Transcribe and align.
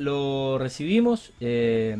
lo 0.00 0.58
recibimos 0.58 1.32
eh, 1.40 1.94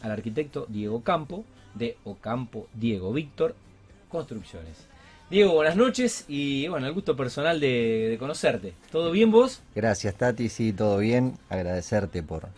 al 0.00 0.10
arquitecto 0.10 0.66
Diego 0.68 1.02
Campo, 1.02 1.44
de 1.74 1.98
Ocampo 2.04 2.66
Diego 2.74 3.12
Víctor 3.12 3.54
Construcciones. 4.08 4.86
Diego, 5.28 5.52
buenas 5.52 5.76
noches 5.76 6.24
y 6.28 6.66
bueno, 6.68 6.86
el 6.86 6.94
gusto 6.94 7.16
personal 7.16 7.60
de, 7.60 8.08
de 8.10 8.18
conocerte. 8.18 8.72
¿Todo 8.90 9.10
bien 9.10 9.30
vos? 9.30 9.60
Gracias 9.74 10.14
Tati, 10.14 10.48
sí, 10.48 10.72
todo 10.72 10.98
bien. 10.98 11.34
Agradecerte 11.50 12.22
por 12.22 12.48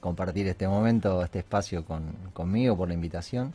compartir 0.00 0.48
este 0.48 0.66
momento, 0.66 1.22
este 1.22 1.38
espacio 1.38 1.84
con, 1.84 2.12
conmigo, 2.32 2.76
por 2.76 2.88
la 2.88 2.94
invitación. 2.94 3.52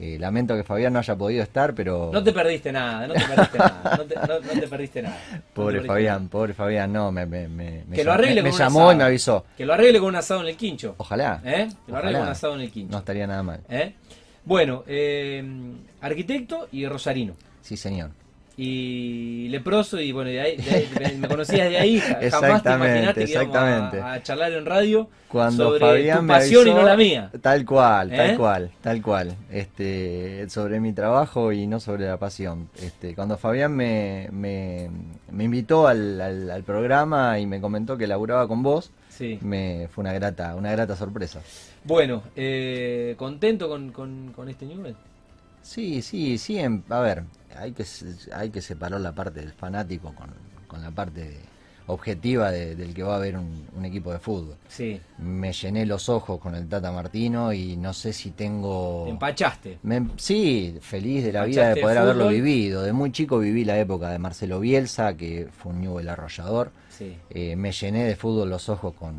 Eh, 0.00 0.16
lamento 0.18 0.56
que 0.56 0.64
Fabián 0.64 0.92
no 0.92 0.98
haya 0.98 1.14
podido 1.14 1.42
estar, 1.44 1.72
pero... 1.72 2.10
No 2.12 2.22
te 2.22 2.32
perdiste 2.32 2.72
nada, 2.72 3.06
no 3.06 3.14
te 3.14 3.20
perdiste 3.20 3.58
nada, 3.58 3.96
no 3.96 4.04
te, 4.04 4.14
no- 4.16 4.40
no 4.54 4.60
te 4.60 4.66
perdiste 4.68 5.02
nada. 5.02 5.16
Pobre 5.54 5.74
perdiste 5.74 5.86
Fabián, 5.88 6.16
nada. 6.18 6.30
pobre 6.30 6.52
Fabián, 6.54 6.92
no, 6.92 7.12
me, 7.12 7.24
me, 7.26 7.46
me, 7.46 7.84
me 7.86 7.94
Que 7.96 8.02
lo 8.02 8.12
arregle 8.12 8.42
me- 8.42 8.42
me 8.42 8.50
con 8.50 8.54
un 8.54 8.58
llamó 8.66 8.78
asado. 8.80 8.92
y 8.92 8.96
me 8.96 9.04
avisó. 9.04 9.44
Que 9.56 9.64
lo 9.64 9.72
arregle 9.72 10.00
con 10.00 10.08
un 10.08 10.16
asado 10.16 10.40
en 10.40 10.48
el 10.48 10.56
quincho. 10.56 10.94
Ojalá. 10.98 11.40
¿Eh? 11.44 11.68
Que 11.86 11.92
lo 11.92 11.98
arregle 11.98 12.18
con 12.18 12.26
un 12.26 12.32
asado 12.32 12.54
en 12.56 12.60
el 12.62 12.70
quincho. 12.72 12.90
No 12.92 12.98
estaría 12.98 13.26
nada 13.28 13.42
mal. 13.44 13.60
¿Eh? 13.68 13.94
Bueno, 14.44 14.82
eh, 14.88 15.44
arquitecto 16.00 16.68
y 16.72 16.86
rosarino. 16.86 17.34
Sí, 17.62 17.76
señor. 17.76 18.10
Y 18.56 19.48
leproso, 19.48 19.98
y 20.00 20.12
bueno, 20.12 20.30
de 20.30 20.40
ahí, 20.40 20.56
de 20.56 20.70
ahí- 20.70 21.16
me- 21.18 21.26
conocías 21.28 21.68
de 21.70 21.76
ahí, 21.76 21.98
ja- 21.98 22.18
jamás 22.30 22.62
te 22.62 22.72
imaginaste 22.72 23.14
que 23.14 23.36
a- 23.36 23.40
exactamente. 23.42 24.00
a, 24.00 24.22
charlar 24.22 24.52
en 24.52 24.64
radio 24.64 25.08
Cuando 25.28 25.64
sobre 25.70 25.80
Fabián 25.80 26.18
tu 26.18 26.22
me 26.24 26.34
pasión 26.34 26.66
y 26.66 26.70
avisó, 26.70 26.80
no 26.82 26.86
la 26.88 26.96
mía. 26.96 27.30
Tal 27.40 27.64
cual, 27.64 28.12
¿Eh? 28.12 28.16
tal 28.16 28.36
cual, 28.36 28.70
tal 28.80 29.02
cual. 29.02 29.36
Este, 29.50 30.48
sobre 30.48 30.78
mi 30.78 30.92
trabajo 30.92 31.50
y 31.52 31.66
no 31.66 31.80
sobre 31.80 32.06
la 32.06 32.16
pasión. 32.18 32.68
Este, 32.80 33.14
cuando 33.16 33.36
Fabián 33.38 33.72
me, 33.74 34.28
me, 34.30 34.88
me 35.32 35.44
invitó 35.44 35.88
al, 35.88 36.20
al- 36.20 36.50
al 36.50 36.62
programa 36.62 37.38
y 37.40 37.46
me 37.46 37.60
comentó 37.60 37.96
que 37.96 38.06
laburaba 38.06 38.46
con 38.46 38.62
vos, 38.62 38.92
Sí. 39.08 39.38
me 39.42 39.88
fue 39.92 40.02
una 40.02 40.12
grata, 40.12 40.54
una 40.54 40.70
grata 40.72 40.94
sorpresa. 40.96 41.40
Bueno, 41.84 42.22
eh, 42.36 43.14
¿contento 43.16 43.68
con, 43.68 43.90
con, 43.90 44.32
con 44.32 44.48
este 44.48 44.64
nivel? 44.66 44.94
Sí, 45.64 46.02
sí, 46.02 46.38
sí. 46.38 46.58
a 46.60 47.00
ver, 47.00 47.24
hay 47.58 47.72
que 47.72 47.84
hay 48.32 48.50
que 48.50 48.60
separar 48.60 49.00
la 49.00 49.12
parte 49.12 49.40
del 49.40 49.52
fanático 49.52 50.14
con, 50.14 50.28
con 50.68 50.82
la 50.82 50.90
parte 50.90 51.38
objetiva 51.86 52.50
de- 52.50 52.74
del 52.76 52.94
que 52.94 53.02
va 53.02 53.16
a 53.16 53.18
ver 53.18 53.36
un, 53.36 53.66
un 53.76 53.84
equipo 53.84 54.10
de 54.12 54.18
fútbol. 54.18 54.56
Sí, 54.68 55.00
Me 55.18 55.52
llené 55.52 55.84
los 55.84 56.08
ojos 56.08 56.40
con 56.40 56.54
el 56.54 56.66
Tata 56.68 56.90
Martino 56.92 57.52
y 57.52 57.76
no 57.76 57.92
sé 57.92 58.12
si 58.14 58.30
tengo 58.30 59.02
te 59.04 59.10
empachaste. 59.10 59.78
Me- 59.82 60.08
sí, 60.16 60.78
feliz 60.80 61.24
de 61.24 61.32
la 61.32 61.44
vida 61.44 61.68
de 61.74 61.80
poder 61.82 61.96
de 61.96 62.02
haberlo 62.02 62.28
vivido. 62.28 62.82
De 62.82 62.92
muy 62.94 63.12
chico 63.12 63.38
viví 63.38 63.64
la 63.66 63.78
época 63.78 64.08
de 64.10 64.18
Marcelo 64.18 64.60
Bielsa, 64.60 65.14
que 65.16 65.48
fue 65.52 65.72
un 65.72 65.80
Newell 65.82 66.08
arrollador. 66.08 66.72
Sí. 66.88 67.16
Eh, 67.30 67.54
me 67.56 67.72
llené 67.72 68.04
de 68.04 68.16
fútbol 68.16 68.48
los 68.50 68.68
ojos 68.70 68.94
con, 68.94 69.14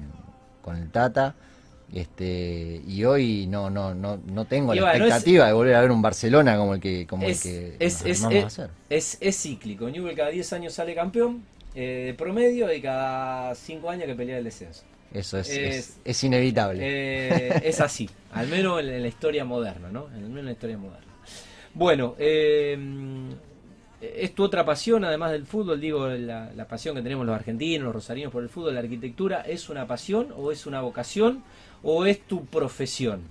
con 0.61 0.75
el 0.77 0.89
Tata. 0.89 1.35
Este, 1.93 2.81
y 2.87 3.03
hoy 3.05 3.47
no, 3.47 3.69
no, 3.69 3.93
no, 3.93 4.17
no 4.25 4.45
tengo 4.45 4.73
Y 4.73 4.77
la 4.79 4.83
bueno, 4.91 5.05
es- 5.05 5.11
expectativa 5.11 5.47
de 5.47 5.53
volver 5.53 5.75
a 5.75 5.81
ver 5.81 5.91
un 5.91 6.01
Barcelona 6.01 6.57
como 6.57 6.73
el 6.73 6.81
que, 6.81 7.05
como 7.07 7.27
Es, 7.27 7.45
el 7.45 7.51
que 7.51 7.85
es, 7.85 7.93
nos 8.01 8.05
es, 8.09 8.23
armamos 8.23 8.43
a 8.43 8.47
hacer. 8.47 8.69
es- 8.89 9.17
es 9.21 9.41
cíclico. 9.41 9.89
Newell 9.89 10.15
cada 10.15 10.29
10 10.29 10.51
años 10.53 10.73
sale 10.73 10.93
campeón 10.95 11.43
eh, 11.75 12.03
de 12.07 12.13
promedio 12.13 12.71
y 12.73 12.81
cada 12.81 13.53
5 13.55 13.89
años 13.89 14.05
que 14.07 14.15
pelea 14.15 14.37
el 14.39 14.43
descenso. 14.43 14.83
Eso 15.13 15.37
es, 15.39 15.49
es- 15.49 15.75
es, 15.75 15.97
es 16.03 16.23
inevitable. 16.23 16.79
Eh, 16.81 17.61
es 17.63 17.79
así, 17.79 18.09
al 18.33 18.47
menos 18.47 18.81
en, 18.81 18.89
en 18.89 19.01
la 19.01 19.07
historia 19.07 19.45
moderna, 19.45 19.89
¿no? 19.89 20.07
Al 20.13 20.21
menos 20.21 20.39
en 20.39 20.45
la 20.45 20.51
historia 20.51 20.77
moderna. 20.77 21.05
Bueno, 21.73 22.15
eh, 22.17 22.77
es 24.01 24.35
tu 24.35 24.43
otra 24.43 24.65
pasión, 24.65 25.03
además 25.05 25.31
del 25.31 25.45
fútbol, 25.45 25.79
digo, 25.79 26.07
la, 26.07 26.51
la 26.53 26.67
pasión 26.67 26.95
que 26.95 27.01
tenemos 27.01 27.25
los 27.25 27.35
argentinos, 27.35 27.85
los 27.85 27.95
rosarinos 27.95 28.31
por 28.31 28.43
el 28.43 28.49
fútbol, 28.49 28.73
la 28.73 28.81
arquitectura, 28.81 29.41
¿es 29.41 29.69
una 29.69 29.87
pasión 29.87 30.33
o 30.37 30.51
es 30.51 30.65
una 30.65 30.81
vocación 30.81 31.43
o 31.85 32.05
es 32.05 32.19
tu 32.27 32.45
profesión? 32.45 33.21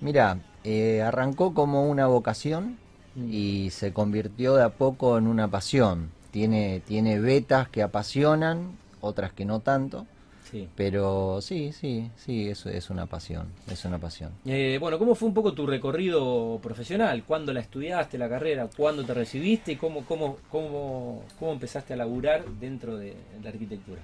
Mira, 0.00 0.38
eh, 0.64 1.02
arrancó 1.02 1.54
como 1.54 1.88
una 1.90 2.06
vocación 2.06 2.76
y 3.16 3.70
se 3.70 3.92
convirtió 3.92 4.54
de 4.54 4.62
a 4.64 4.68
poco 4.70 5.18
en 5.18 5.26
una 5.26 5.48
pasión. 5.48 6.10
Tiene, 6.30 6.80
tiene 6.86 7.18
vetas 7.18 7.68
que 7.68 7.82
apasionan, 7.82 8.72
otras 9.00 9.32
que 9.32 9.44
no 9.44 9.60
tanto, 9.60 10.06
Sí. 10.50 10.68
pero 10.76 11.40
sí, 11.40 11.72
sí, 11.72 12.10
sí, 12.16 12.48
eso 12.48 12.68
es 12.68 12.90
una 12.90 13.06
pasión, 13.06 13.46
es 13.70 13.84
una 13.86 13.96
pasión. 13.98 14.32
Eh, 14.44 14.76
bueno, 14.80 14.98
¿cómo 14.98 15.14
fue 15.14 15.28
un 15.28 15.34
poco 15.34 15.52
tu 15.54 15.66
recorrido 15.66 16.58
profesional? 16.62 17.24
¿Cuándo 17.24 17.52
la 17.54 17.60
estudiaste, 17.60 18.18
la 18.18 18.28
carrera? 18.28 18.68
¿Cuándo 18.76 19.02
te 19.04 19.14
recibiste? 19.14 19.72
¿Y 19.72 19.76
cómo, 19.76 20.04
cómo, 20.04 20.36
cómo, 20.50 21.22
cómo 21.38 21.52
empezaste 21.52 21.94
a 21.94 21.96
laburar 21.96 22.44
dentro 22.60 22.98
de 22.98 23.14
la 23.42 23.48
arquitectura? 23.48 24.00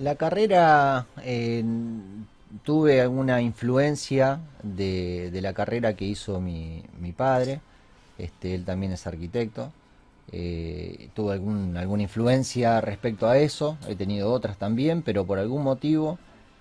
La 0.00 0.14
carrera, 0.14 1.06
eh, 1.24 1.64
tuve 2.64 3.00
alguna 3.00 3.40
influencia 3.42 4.40
de, 4.62 5.30
de 5.30 5.40
la 5.42 5.52
carrera 5.52 5.94
que 5.94 6.04
hizo 6.04 6.40
mi, 6.40 6.82
mi 7.00 7.12
padre, 7.12 7.60
este, 8.18 8.54
él 8.54 8.64
también 8.64 8.92
es 8.92 9.06
arquitecto, 9.06 9.72
eh, 10.32 11.08
tuve 11.14 11.32
algún, 11.34 11.76
alguna 11.76 12.02
influencia 12.04 12.80
respecto 12.80 13.28
a 13.28 13.38
eso, 13.38 13.78
he 13.88 13.96
tenido 13.96 14.32
otras 14.32 14.58
también, 14.58 15.02
pero 15.02 15.26
por 15.26 15.38
algún 15.38 15.62
motivo, 15.62 16.18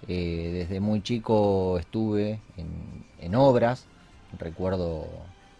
eh, 0.07 0.51
desde 0.53 0.79
muy 0.79 1.01
chico 1.01 1.77
estuve 1.79 2.39
en, 2.57 3.05
en 3.19 3.35
obras, 3.35 3.85
recuerdo 4.39 5.07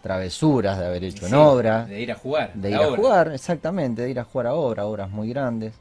travesuras 0.02 0.78
de 0.78 0.86
haber 0.86 1.04
hecho 1.04 1.26
Sí, 1.26 1.26
en 1.26 1.34
obras, 1.34 1.88
De 1.88 2.00
ir 2.00 2.10
a 2.12 2.14
jugar. 2.14 2.54
de 2.54 2.70
ir 2.70 2.76
a 2.76 2.88
obra. 2.88 2.96
jugar, 2.96 3.32
exactamente, 3.32 4.02
de 4.02 4.10
ir 4.10 4.18
a 4.20 4.24
jugar 4.24 4.46
a 4.46 4.54
obras, 4.54 4.86
obras 4.86 5.10
muy 5.10 5.28
grandes. 5.28 5.74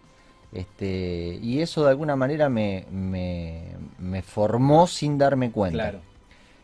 Este, 0.51 1.39
y 1.41 1.61
eso 1.61 1.83
de 1.83 1.91
alguna 1.91 2.15
manera 2.15 2.49
me, 2.49 2.85
me, 2.91 3.63
me 3.99 4.21
formó 4.21 4.87
sin 4.87 5.17
darme 5.17 5.51
cuenta. 5.51 5.75
Claro. 5.91 5.99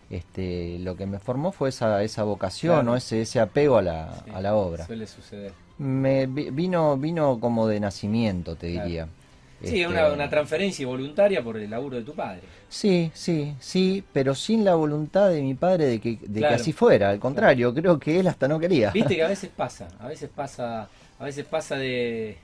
Este, 0.09 0.77
lo 0.79 0.95
que 0.95 1.05
me 1.05 1.19
formó 1.19 1.51
fue 1.51 1.69
esa, 1.69 2.01
esa 2.03 2.23
vocación, 2.23 2.73
Claro. 2.75 2.83
¿no? 2.91 2.95
ese, 2.95 3.21
ese 3.21 3.39
apego 3.39 3.77
a 3.77 3.81
la, 3.81 4.21
Sí, 4.25 4.31
a 4.33 4.41
la 4.41 4.55
obra. 4.55 4.85
Suele 4.85 5.07
suceder. 5.07 5.53
Me 5.77 6.25
vi- 6.27 6.51
vino, 6.51 6.95
vino 6.97 7.39
como 7.39 7.67
de 7.67 7.79
nacimiento, 7.79 8.55
te 8.55 8.71
Claro. 8.71 8.85
diría. 8.87 9.07
Sí, 9.61 9.81
Este, 9.81 9.87
una, 9.87 10.11
una 10.11 10.29
transferencia 10.29 10.85
voluntaria 10.85 11.43
por 11.43 11.57
el 11.57 11.69
laburo 11.69 11.97
de 11.97 12.03
tu 12.03 12.13
padre. 12.13 12.41
Sí, 12.69 13.09
sí, 13.13 13.55
sí, 13.59 14.03
pero 14.13 14.35
sin 14.35 14.63
la 14.65 14.75
voluntad 14.75 15.29
de 15.29 15.41
mi 15.41 15.53
padre 15.55 15.85
de 15.85 15.99
que, 15.99 16.17
de 16.21 16.39
Claro. 16.39 16.55
que 16.55 16.61
así 16.61 16.71
fuera. 16.73 17.09
Al 17.09 17.19
contrario, 17.19 17.73
creo 17.73 17.97
que 17.99 18.19
él 18.19 18.27
hasta 18.27 18.47
no 18.47 18.59
quería. 18.59 18.91
Viste 18.91 19.15
que 19.15 19.23
a 19.23 19.27
veces 19.29 19.49
pasa, 19.55 19.87
a 19.99 20.07
veces 20.07 20.29
pasa, 20.33 20.87
a 21.19 21.23
veces 21.23 21.45
pasa 21.45 21.75
de 21.77 22.37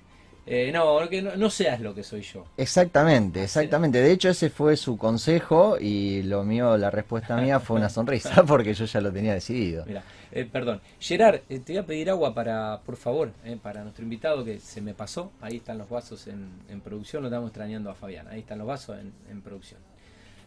eh, 0.45 0.71
no, 0.73 1.07
que 1.07 1.21
no, 1.21 1.35
no 1.35 1.49
seas 1.49 1.79
lo 1.81 1.93
que 1.93 2.03
soy 2.03 2.21
yo. 2.21 2.45
Exactamente, 2.57 3.43
exactamente. 3.43 4.01
De 4.01 4.11
hecho, 4.11 4.29
ese 4.29 4.49
fue 4.49 4.75
su 4.75 4.97
consejo 4.97 5.77
y 5.79 6.23
lo 6.23 6.43
mío, 6.43 6.77
la 6.77 6.89
respuesta 6.89 7.37
mía 7.37 7.59
fue 7.59 7.77
una 7.77 7.89
sonrisa 7.89 8.43
porque 8.47 8.73
yo 8.73 8.85
ya 8.85 9.01
lo 9.01 9.11
tenía 9.11 9.33
decidido. 9.33 9.85
Mira, 9.85 10.03
eh, 10.31 10.47
perdón, 10.51 10.81
Gerard, 10.99 11.41
eh, 11.47 11.59
te 11.59 11.73
voy 11.73 11.77
a 11.77 11.85
pedir 11.85 12.09
agua 12.09 12.33
para, 12.33 12.81
por 12.85 12.97
favor, 12.97 13.31
eh, 13.45 13.57
para 13.61 13.83
nuestro 13.83 14.03
invitado 14.03 14.43
que 14.43 14.59
se 14.59 14.81
me 14.81 14.93
pasó. 14.93 15.31
Ahí 15.41 15.57
están 15.57 15.77
los 15.77 15.89
vasos 15.89 16.25
en, 16.27 16.49
en 16.69 16.81
producción, 16.81 17.21
lo 17.21 17.29
estamos 17.29 17.49
extrañando 17.49 17.91
a 17.91 17.95
Fabián. 17.95 18.27
Ahí 18.27 18.39
están 18.39 18.57
los 18.57 18.67
vasos 18.67 18.97
en, 18.99 19.13
en 19.29 19.41
producción. 19.41 19.79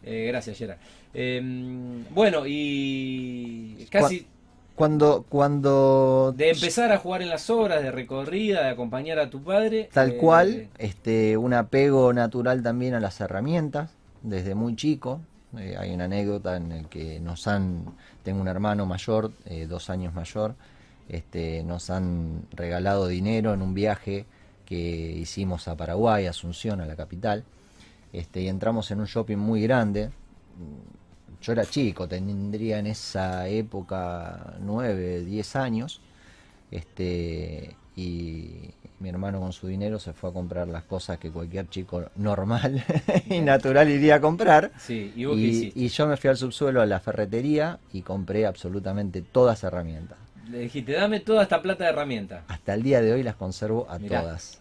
Gracias, 0.07 0.59
Gerard. 0.59 0.77
Eh, 1.15 1.41
bueno, 2.11 2.43
y 2.47 3.87
casi 3.91 4.27
Cuando, 4.75 5.25
cuando 5.29 6.35
de 6.37 6.51
empezar 6.51 6.91
a 6.91 6.99
jugar 6.99 7.23
en 7.23 7.29
las 7.29 7.49
obras, 7.49 7.81
de 7.81 7.93
recorrida, 7.93 8.65
de 8.65 8.71
acompañar 8.71 9.21
a 9.21 9.31
tu 9.31 9.43
padre. 9.43 9.89
tal 9.93 10.13
eh, 10.13 10.17
cual, 10.17 10.69
este, 10.79 11.37
un 11.37 11.55
apego 11.55 12.13
natural 12.13 12.63
también 12.63 12.95
a 12.95 13.01
las 13.01 13.21
herramientas, 13.21 13.91
desde 14.23 14.57
muy 14.57 14.75
chico. 14.75 15.21
Eh, 15.57 15.77
hay 15.79 15.95
una 15.95 16.07
anécdota 16.07 16.57
en 16.57 16.73
el 16.73 16.89
que 16.89 17.21
nos 17.21 17.47
han, 17.47 17.85
tengo 18.25 18.41
un 18.41 18.49
hermano 18.49 18.85
mayor, 18.85 19.31
eh, 19.45 19.67
dos 19.69 19.91
años 19.91 20.13
mayor, 20.13 20.57
este, 21.09 21.63
nos 21.63 21.91
han 21.91 22.43
regalado 22.51 23.07
dinero 23.07 23.55
en 23.55 23.63
un 23.63 23.75
viaje 23.75 24.27
que 24.67 24.77
hicimos 24.77 25.69
a 25.69 25.77
Paraguay, 25.77 26.27
Asunción, 26.27 26.81
a 26.81 26.87
la 26.87 26.97
capital. 26.97 27.45
Este, 28.13 28.43
y 28.43 28.49
entramos 28.49 28.91
en 28.91 29.01
un 29.01 29.07
shopping 29.07 29.37
muy 29.37 29.63
grande. 29.63 30.11
Yo 31.45 31.53
era 31.53 31.67
chico, 31.67 32.09
tendría 32.09 32.79
en 32.79 32.87
esa 32.87 33.47
época 33.49 34.55
9, 34.61 35.25
10 35.27 35.57
años. 35.57 36.01
Este, 36.71 37.77
y 37.97 38.71
mi 38.99 39.11
hermano 39.11 39.41
con 39.41 39.53
su 39.53 39.67
dinero 39.67 39.99
se 39.99 40.15
fue 40.15 40.31
a 40.31 40.33
comprar 40.33 40.69
las 40.69 40.85
cosas 40.85 41.19
que 41.19 41.31
cualquier 41.31 41.69
chico 41.69 42.11
normal 42.17 42.83
y 43.29 43.41
natural 43.43 43.91
iría 43.91 44.15
a 44.15 44.21
comprar. 44.23 44.73
Sí, 44.79 45.13
¿y 45.15 45.27
vos 45.27 45.37
Y, 45.37 45.71
y 45.75 45.89
yo 45.89 46.07
me 46.07 46.17
fui 46.17 46.31
al 46.31 46.39
subsuelo 46.39 46.81
a 46.81 46.87
la 46.87 46.99
ferretería 46.99 47.79
y 47.93 48.01
compré 48.01 48.47
absolutamente 48.47 49.21
todas 49.21 49.65
herramientas. 49.65 50.17
Le 50.51 50.61
dijiste, 50.61 50.93
dame 50.93 51.21
toda 51.21 51.43
esta 51.43 51.61
plata 51.61 51.85
de 51.85 51.91
herramienta. 51.91 52.45
Hasta 52.49 52.73
el 52.73 52.83
día 52.83 53.03
de 53.03 53.13
hoy 53.13 53.23
las 53.23 53.35
conservo 53.35 53.87
a 53.91 53.99
Mirá. 53.99 54.23
todas. 54.23 54.61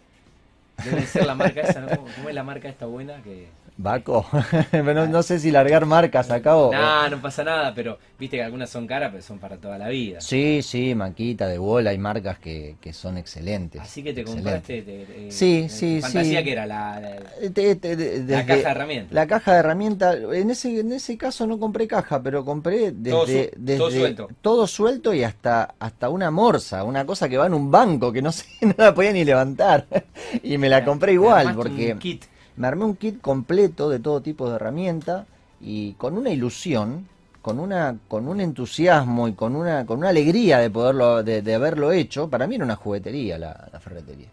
Debe 0.83 1.05
ser 1.05 1.25
la 1.25 1.35
marca 1.35 1.61
esa, 1.69 1.79
¿no? 1.79 1.87
¿Cómo, 1.95 2.07
cómo 2.13 2.27
es 2.27 2.35
la 2.35 2.43
marca 2.43 2.67
esta 2.67 2.87
buena? 2.87 3.21
que 3.23 3.47
Baco, 3.75 4.25
no, 4.71 5.07
no, 5.07 5.23
sé 5.23 5.39
si 5.39 5.49
largar 5.49 5.87
marcas 5.87 6.29
acá 6.29 6.55
o... 6.55 6.71
No, 6.71 7.09
no 7.09 7.21
pasa 7.21 7.43
nada, 7.43 7.73
pero 7.73 7.97
viste 8.19 8.37
que 8.37 8.43
algunas 8.43 8.69
son 8.69 8.85
caras, 8.85 9.09
pero 9.11 9.23
son 9.23 9.39
para 9.39 9.57
toda 9.57 9.79
la 9.79 9.89
vida. 9.89 10.21
Sí, 10.21 10.61
sí, 10.61 10.93
Maquita, 10.93 11.47
de 11.47 11.57
bola, 11.57 11.89
hay 11.89 11.97
marcas 11.97 12.37
que, 12.37 12.75
que 12.79 12.93
son 12.93 13.17
excelentes. 13.17 13.81
Así 13.81 14.03
que 14.03 14.13
te 14.13 14.23
compraste... 14.23 15.29
sí, 15.29 15.67
sí, 15.69 16.01
fantasía 16.01 16.43
que 16.43 16.51
era 16.51 16.67
la, 16.67 16.99
la, 16.99 18.45
caja 18.45 18.55
de 18.55 18.61
herramientas. 18.61 19.11
La 19.11 19.25
caja 19.25 19.53
de 19.53 19.59
herramientas, 19.59 20.17
en 20.33 20.51
ese, 20.51 20.79
en 20.79 20.91
ese 20.91 21.17
caso 21.17 21.47
no 21.47 21.57
compré 21.57 21.87
caja, 21.87 22.21
pero 22.21 22.45
compré 22.45 22.91
desde... 22.91 23.51
Todo, 23.77 23.89
suelto. 23.89 24.29
Todo 24.41 24.67
suelto 24.67 25.13
y 25.15 25.23
hasta, 25.23 25.73
hasta 25.79 26.09
una 26.09 26.29
morsa, 26.29 26.83
una 26.83 27.07
cosa 27.07 27.27
que 27.27 27.37
va 27.37 27.47
en 27.47 27.55
un 27.55 27.71
banco 27.71 28.11
que 28.11 28.21
no 28.21 28.31
sé, 28.31 28.45
no 28.61 28.75
la 28.77 28.93
podía 28.93 29.13
ni 29.13 29.25
levantar. 29.25 29.87
y 30.43 30.59
me 30.59 30.69
la 30.69 30.85
compré 30.85 31.13
igual, 31.13 31.55
porque... 31.55 31.95
kit 31.97 32.25
me 32.55 32.67
armé 32.67 32.85
un 32.85 32.95
kit 32.95 33.21
completo 33.21 33.89
de 33.89 33.99
todo 33.99 34.21
tipo 34.21 34.49
de 34.49 34.55
herramienta 34.55 35.25
y 35.61 35.93
con 35.93 36.17
una 36.17 36.29
ilusión, 36.29 37.07
con 37.41 37.59
una 37.59 37.97
con 38.07 38.27
un 38.27 38.41
entusiasmo 38.41 39.27
y 39.27 39.33
con 39.33 39.55
una 39.55 39.85
con 39.85 39.99
una 39.99 40.09
alegría 40.09 40.59
de 40.59 40.69
poderlo 40.69 41.23
de, 41.23 41.53
haberlo 41.53 41.91
hecho, 41.91 42.29
para 42.29 42.47
mí 42.47 42.55
era 42.55 42.65
una 42.65 42.75
juguetería 42.75 43.37
la, 43.37 43.79
ferretería. 43.79 44.27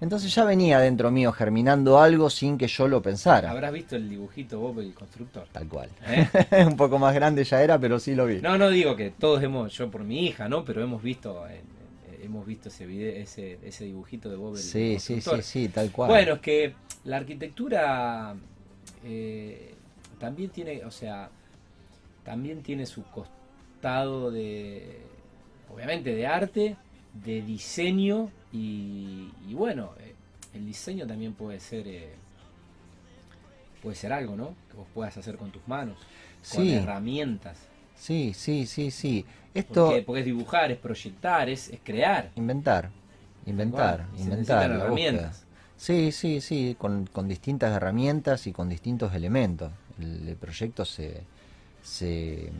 Entonces 0.00 0.34
ya 0.34 0.44
venía 0.44 0.80
dentro 0.80 1.10
mío 1.10 1.32
germinando 1.32 1.98
algo 1.98 2.28
sin 2.28 2.58
que 2.58 2.66
yo 2.66 2.88
lo 2.88 3.00
pensara. 3.00 3.50
Habrás 3.50 3.72
visto 3.72 3.96
el 3.96 4.10
dibujito 4.10 4.58
Bob 4.58 4.80
el 4.80 4.92
constructor. 4.92 5.46
Tal 5.50 5.66
cual. 5.66 5.88
¿Eh? 6.06 6.28
un 6.66 6.76
poco 6.76 6.98
más 6.98 7.14
grande 7.14 7.44
ya 7.44 7.62
era, 7.62 7.78
pero 7.78 7.98
sí 7.98 8.14
lo 8.14 8.26
vi. 8.26 8.40
No, 8.42 8.58
no 8.58 8.68
digo 8.68 8.96
que 8.96 9.10
todos 9.10 9.42
hemos, 9.42 9.72
yo 9.72 9.90
por 9.90 10.04
mi 10.04 10.26
hija, 10.26 10.48
¿no? 10.48 10.64
Pero 10.64 10.82
hemos 10.82 11.02
visto 11.02 11.46
hemos 12.24 12.46
visto 12.46 12.68
ese 12.68 12.86
video, 12.86 13.12
ese, 13.14 13.58
ese 13.62 13.84
dibujito 13.84 14.28
de 14.30 14.36
Bob 14.36 14.56
el 14.56 14.62
Sí, 14.62 14.98
sí, 14.98 15.20
sí, 15.20 15.42
sí, 15.42 15.68
tal 15.68 15.90
cual. 15.90 16.08
Bueno, 16.08 16.34
es 16.34 16.40
que 16.40 16.74
la 17.04 17.18
arquitectura 17.18 18.34
eh, 19.04 19.74
también 20.18 20.50
tiene, 20.50 20.84
o 20.84 20.90
sea, 20.90 21.30
también 22.24 22.62
tiene 22.62 22.86
su 22.86 23.04
costado 23.04 24.30
de, 24.30 25.02
obviamente, 25.72 26.14
de 26.14 26.26
arte, 26.26 26.76
de 27.12 27.42
diseño 27.42 28.30
y, 28.52 29.30
bueno, 29.52 29.92
eh, 30.00 30.14
el 30.54 30.66
diseño 30.66 31.06
también 31.06 31.34
puede 31.34 31.60
ser, 31.60 31.86
eh, 31.86 32.14
puede 33.82 33.96
ser 33.96 34.12
algo, 34.12 34.36
¿no? 34.36 34.54
Que 34.70 34.76
vos 34.76 34.86
puedas 34.94 35.16
hacer 35.16 35.36
con 35.36 35.50
tus 35.50 35.66
manos, 35.68 35.98
con 36.52 36.66
herramientas. 36.66 37.58
Sí, 37.96 38.32
sí, 38.34 38.66
sí, 38.66 38.90
sí. 38.90 39.24
Esto... 39.52 39.92
Porque, 40.06 40.20
es 40.20 40.26
dibujar, 40.26 40.72
es 40.72 40.78
proyectar, 40.78 41.48
es, 41.48 41.70
crear. 41.82 42.30
Inventar, 42.36 42.90
inventar, 43.44 44.06
inventar. 44.16 44.70
herramientas. 44.70 45.44
Sí, 45.76 46.12
sí, 46.12 46.40
sí, 46.40 46.76
con, 46.78 47.06
con, 47.06 47.28
distintas 47.28 47.74
herramientas 47.76 48.46
y 48.46 48.52
con 48.52 48.68
distintos 48.68 49.14
elementos. 49.14 49.70
El, 50.00 50.36
proyecto 50.36 50.84
se, 50.84 51.22
se, 51.82 52.50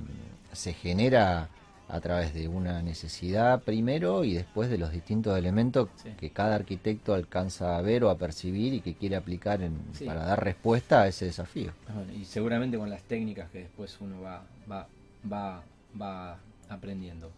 se, 0.52 0.72
genera 0.72 1.48
a 1.88 2.00
través 2.00 2.34
de 2.34 2.48
una 2.48 2.82
necesidad 2.82 3.62
primero 3.62 4.24
y 4.24 4.34
después 4.34 4.70
de 4.70 4.78
los 4.78 4.90
distintos 4.90 5.38
elementos 5.38 5.88
que 6.18 6.30
cada 6.30 6.54
arquitecto 6.54 7.14
alcanza 7.14 7.76
a 7.76 7.82
ver 7.82 8.04
o 8.04 8.10
a 8.10 8.16
percibir 8.16 8.74
y 8.74 8.80
que 8.80 8.94
quiere 8.94 9.16
aplicar 9.16 9.62
en, 9.62 9.78
para 10.06 10.24
dar 10.24 10.42
respuesta 10.42 11.02
a 11.02 11.08
ese 11.08 11.26
desafío. 11.26 11.72
y 12.18 12.24
seguramente 12.24 12.78
con 12.78 12.90
las 12.90 13.02
técnicas 13.02 13.50
que 13.50 13.60
después 13.60 13.96
uno 14.00 14.20
va, 14.22 14.42
va, 14.70 14.86
va, 15.30 15.62
va 16.00 16.38
aprendiendo. 16.68 17.30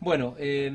Bueno, 0.00 0.34
eh, 0.38 0.70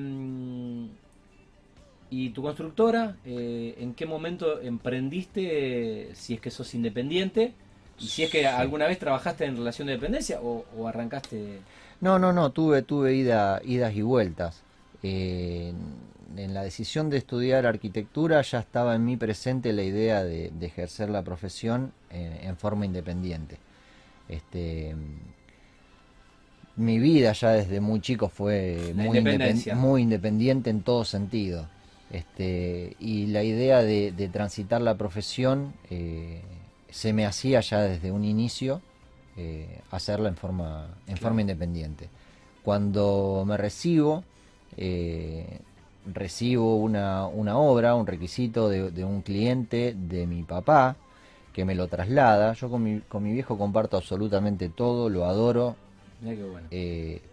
¿Y 2.10 2.30
tu 2.30 2.44
constructora, 2.44 3.16
eh, 3.25 3.75
en 3.80 3.94
qué 3.94 4.06
momento 4.06 4.62
emprendiste, 4.62 6.12
si 6.13 6.36
es 6.36 6.42
que 6.42 6.52
sos 6.52 6.74
independiente? 6.75 7.54
¿Y 8.00 8.07
si 8.07 8.24
es 8.24 8.30
que 8.30 8.46
alguna 8.46 8.88
vez 8.88 9.00
trabajaste 9.00 9.46
en 9.46 9.57
relación 9.57 9.88
de 9.88 9.94
dependencia 9.94 10.40
o, 10.42 10.88
arrancaste? 10.88 11.60
No, 12.02 12.19
no, 12.19 12.31
no, 12.34 12.52
tuve, 12.52 12.84
tuve 12.84 13.16
ida, 13.16 13.62
idas 13.63 13.96
y 13.96 14.02
vueltas. 14.02 14.62
Eh, 15.02 15.74
en 16.38 16.54
la 16.54 16.63
decisión 16.63 17.10
de 17.10 17.18
estudiar 17.18 17.66
arquitectura 17.66 18.42
ya 18.42 18.60
estaba 18.60 18.96
en 18.96 19.06
mí 19.06 19.18
presente 19.18 19.74
la 19.74 19.84
idea 19.84 20.24
de, 20.24 20.52
ejercer 20.62 21.10
la 21.10 21.24
profesión 21.24 21.92
eh, 22.12 22.42
en 22.44 22.57
forma 22.57 22.86
independiente. 22.86 23.57
Este, 24.28 24.96
mi 26.75 27.00
vida 27.00 27.31
ya 27.31 27.52
desde 27.52 27.80
muy 27.80 28.02
chico 28.02 28.30
fue 28.30 28.94
muy, 28.96 29.22
muy 29.75 30.02
independiente 30.02 30.69
en 30.69 30.81
todo 30.81 31.06
sentido. 31.06 31.68
Este, 32.12 32.96
y 33.00 33.28
la 33.28 33.44
idea 33.44 33.81
de, 33.81 34.30
transitar 34.31 34.81
la 34.81 34.96
profesión 34.96 35.74
eh, 35.90 36.42
se 36.90 37.13
me 37.13 37.25
hacía 37.25 37.62
ya 37.62 37.81
desde 37.81 38.12
un 38.12 38.24
inicio 38.24 38.81
eh, 39.38 39.81
hacerla 39.92 40.30
en 40.30 40.36
forma, 40.36 40.88
en 41.07 41.18
forma 41.18 41.42
independiente. 41.42 42.10
Cuando 42.63 43.44
me 43.46 43.57
recibo, 43.57 44.24
eh, 44.78 45.60
recibo 46.12 46.78
una, 46.78 47.28
una, 47.28 47.57
obra, 47.57 47.96
un 47.96 48.07
requisito 48.07 48.69
de, 48.69 49.04
un 49.04 49.22
cliente 49.22 49.96
de 49.98 50.25
mi 50.25 50.44
papá 50.44 50.96
que 51.54 51.66
me 51.66 51.75
lo 51.75 51.88
traslada. 51.88 52.54
Yo 52.54 52.69
con 52.69 52.84
mi, 52.84 53.02
con 53.02 53.24
mi 53.24 53.34
viejo 53.34 53.57
comparto 53.57 53.98
absolutamente 53.98 54.69
todo, 54.69 55.10
lo 55.10 55.25
adoro, 55.25 55.75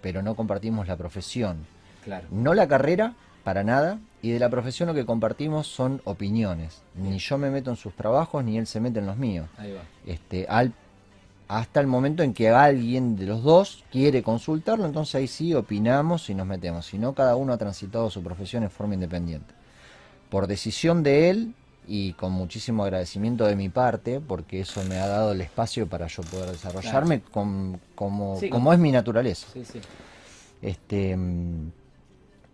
pero 0.00 0.22
no 0.22 0.34
compartimos 0.34 0.88
la 0.88 0.96
profesión. 0.96 1.58
Claro. 2.04 2.26
No 2.30 2.52
la 2.52 2.66
carrera, 2.66 3.14
para 3.42 3.64
nada, 3.64 3.98
y 4.22 4.30
de 4.30 4.38
la 4.38 4.48
profesión 4.48 4.88
lo 4.88 4.94
que 4.94 5.04
compartimos 5.04 5.66
son 5.66 6.00
opiniones. 6.04 6.82
Ni 6.94 7.18
yo 7.18 7.38
me 7.38 7.50
meto 7.50 7.70
en 7.70 7.76
sus 7.76 7.94
trabajos, 7.94 8.44
ni 8.44 8.56
él 8.56 8.66
se 8.66 8.80
mete 8.80 9.00
en 9.00 9.06
los 9.06 9.16
míos. 9.16 9.48
Ahí 9.58 9.72
va. 9.72 9.80
Este, 10.06 10.46
al, 10.48 10.72
hasta 11.48 11.80
el 11.80 11.86
momento 11.86 12.22
en 12.22 12.32
que 12.32 12.48
alguien 12.48 13.16
de 13.16 13.26
los 13.26 13.42
dos 13.42 13.84
quiere 13.90 14.22
consultarlo, 14.22 14.86
entonces 14.86 15.16
ahí 15.16 15.26
sí 15.26 15.54
opinamos 15.54 16.30
y 16.30 16.34
nos 16.34 16.46
metemos. 16.46 16.86
Si 16.86 16.98
no, 16.98 17.14
cada 17.14 17.36
uno 17.36 17.52
ha 17.52 17.58
transitado 17.58 18.08
su 18.10 18.22
profesión 18.22 18.62
en 18.62 18.70
forma 18.70 18.94
independiente. 18.94 19.52
Por 20.30 20.46
decisión 20.46 21.02
de 21.02 21.28
él 21.28 21.54
y 21.86 22.12
con 22.14 22.32
muchísimo 22.32 22.84
agradecimiento 22.84 23.44
de 23.44 23.56
mi 23.56 23.68
parte, 23.68 24.20
porque 24.20 24.60
eso 24.60 24.82
me 24.84 24.96
ha 24.96 25.06
dado 25.06 25.32
el 25.32 25.40
espacio 25.40 25.86
para 25.88 26.06
yo 26.06 26.22
poder 26.22 26.52
desarrollarme 26.52 27.20
como, 27.20 27.78
como, 27.94 28.72
es 28.72 28.78
mi 28.78 28.92
naturaleza. 28.92 29.48
Sí, 29.52 29.64
sí. 29.64 29.80
Este, 30.62 31.16
mm, 31.16 31.72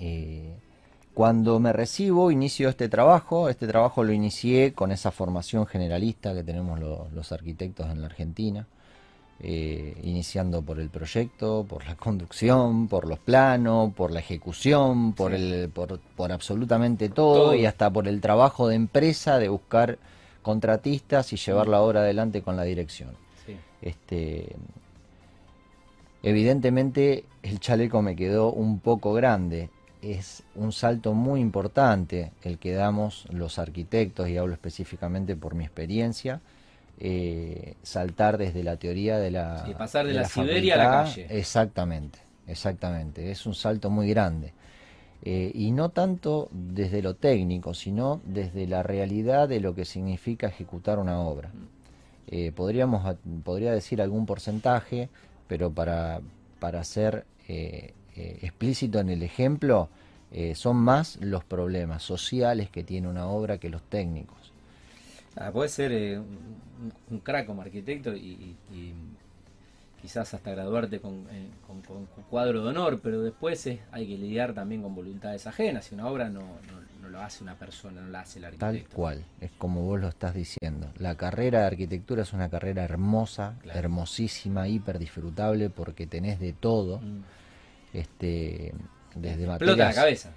eh, 0.00 0.56
cuando 1.18 1.58
me 1.58 1.72
recibo, 1.72 2.30
inicio 2.30 2.68
este 2.68 2.88
trabajo. 2.88 3.48
Este 3.48 3.66
trabajo 3.66 4.04
lo 4.04 4.12
inicié 4.12 4.72
con 4.72 4.92
esa 4.92 5.10
formación 5.10 5.66
generalista 5.66 6.32
que 6.32 6.44
tenemos 6.44 6.78
los 6.78 7.32
arquitectos 7.32 7.90
en 7.90 8.02
la 8.02 8.06
Argentina, 8.06 8.68
eh, 9.40 10.00
iniciando 10.04 10.62
por 10.62 10.78
el 10.78 10.90
proyecto, 10.90 11.66
por 11.68 11.84
la 11.88 11.96
conducción, 12.06 12.86
por 12.86 13.08
los 13.08 13.18
planos, 13.18 13.92
por 13.94 14.12
la 14.12 14.20
ejecución, 14.20 15.12
por, 15.12 15.34
el, 15.34 15.68
por, 15.70 16.30
absolutamente 16.30 17.08
todo, 17.08 17.52
y 17.52 17.66
hasta 17.66 17.90
por 17.90 18.06
el 18.06 18.20
trabajo 18.20 18.68
de 18.68 18.76
empresa 18.76 19.40
de 19.40 19.48
buscar 19.48 19.98
contratistas 20.42 21.32
y 21.32 21.36
llevar 21.36 21.66
la 21.66 21.80
obra 21.80 22.02
adelante 22.02 22.42
con 22.42 22.54
la 22.54 22.62
dirección. 22.62 23.10
Este, 23.82 24.54
evidentemente 26.22 27.24
el 27.42 27.58
chaleco 27.58 28.02
me 28.02 28.14
quedó 28.14 28.52
un 28.52 28.78
poco 28.78 29.14
grande 29.14 29.68
es 30.02 30.42
un 30.54 30.72
salto 30.72 31.12
muy 31.14 31.40
importante 31.40 32.32
el 32.42 32.58
que 32.58 32.72
damos 32.72 33.26
los 33.30 33.58
arquitectos, 33.58 34.28
y 34.28 34.36
hablo 34.36 34.52
específicamente 34.52 35.36
por 35.36 35.54
mi 35.54 35.64
experiencia, 35.64 36.40
eh, 37.00 37.74
saltar 37.82 38.38
desde 38.38 38.62
la 38.64 38.76
teoría 38.76 39.18
de 39.18 39.30
la... 39.30 39.64
pasar 39.76 40.06
de, 40.06 40.14
la, 40.14 40.24
Siberia 40.24 40.74
a 40.74 40.78
la 40.78 40.90
calle. 40.90 41.26
Exactamente, 41.30 42.18
exactamente, 42.46 43.30
es 43.30 43.46
un 43.46 43.54
salto 43.54 43.90
muy 43.90 44.08
grande. 44.08 44.52
Eh, 45.22 45.50
y 45.52 45.72
no 45.72 45.88
tanto 45.88 46.48
desde 46.52 47.02
lo 47.02 47.14
técnico, 47.14 47.74
sino 47.74 48.20
desde 48.24 48.66
la 48.66 48.82
realidad 48.82 49.48
de 49.48 49.60
lo 49.60 49.74
que 49.74 49.84
significa 49.84 50.46
ejecutar 50.46 50.98
una 50.98 51.20
obra. 51.20 51.50
Eh, 52.28 52.52
podríamos, 52.54 53.16
podría 53.42 53.72
decir 53.72 54.00
algún 54.00 54.26
porcentaje, 54.26 55.08
pero 55.48 55.72
para, 55.72 56.20
para 56.60 56.80
hacer 56.80 57.24
eh, 57.48 57.94
explícito 58.42 58.98
en 59.00 59.10
el 59.10 59.22
ejemplo, 59.22 59.88
eh, 60.30 60.54
son 60.54 60.76
más 60.76 61.16
los 61.22 61.42
problemas 61.44 62.02
sociales 62.02 62.68
que 62.68 62.84
tiene 62.84 63.08
una 63.08 63.26
obra 63.26 63.58
que 63.58 63.70
los 63.70 63.82
técnicos. 63.82 64.36
Ah, 65.36 65.50
puede 65.52 65.68
ser 65.68 65.92
eh, 65.92 66.18
un, 66.18 67.20
crack 67.20 67.46
como 67.46 67.62
arquitecto 67.62 68.14
y, 68.14 68.56
quizás 70.02 70.32
hasta 70.34 70.52
graduarte 70.52 71.00
con, 71.00 71.24
con, 71.66 72.06
cuadro 72.30 72.62
de 72.62 72.68
honor, 72.68 73.00
pero 73.02 73.22
después 73.22 73.66
hay 73.90 74.06
que 74.06 74.16
lidiar 74.16 74.52
también 74.52 74.82
con 74.82 74.94
voluntades 74.94 75.46
ajenas. 75.46 75.86
Si 75.86 75.94
una 75.94 76.06
obra 76.06 76.28
no, 76.28 76.40
no, 77.00 77.08
lo 77.08 77.20
hace 77.20 77.42
una 77.42 77.54
persona, 77.54 78.02
no 78.02 78.08
la 78.08 78.20
hace 78.20 78.38
el 78.38 78.44
arquitecto. 78.44 78.88
Tal 78.88 78.94
cual, 78.94 79.24
es 79.40 79.50
como 79.58 79.82
vos 79.82 80.00
lo 80.00 80.08
estás 80.08 80.34
diciendo. 80.34 80.90
La 80.98 81.16
carrera 81.16 81.60
de 81.60 81.66
arquitectura 81.66 82.22
es 82.22 82.32
una 82.32 82.48
carrera 82.48 82.84
hermosa, 82.84 83.54
hermosísima, 83.64 84.68
hiper 84.68 84.98
disfrutable 84.98 85.70
porque 85.70 86.06
tenés 86.06 86.38
de 86.38 86.52
todo. 86.52 86.98
Mm. 86.98 87.22
Este, 87.92 88.72
desde 89.14 89.44
Explota 89.44 89.84
la 89.84 89.94
cabeza. 89.94 90.30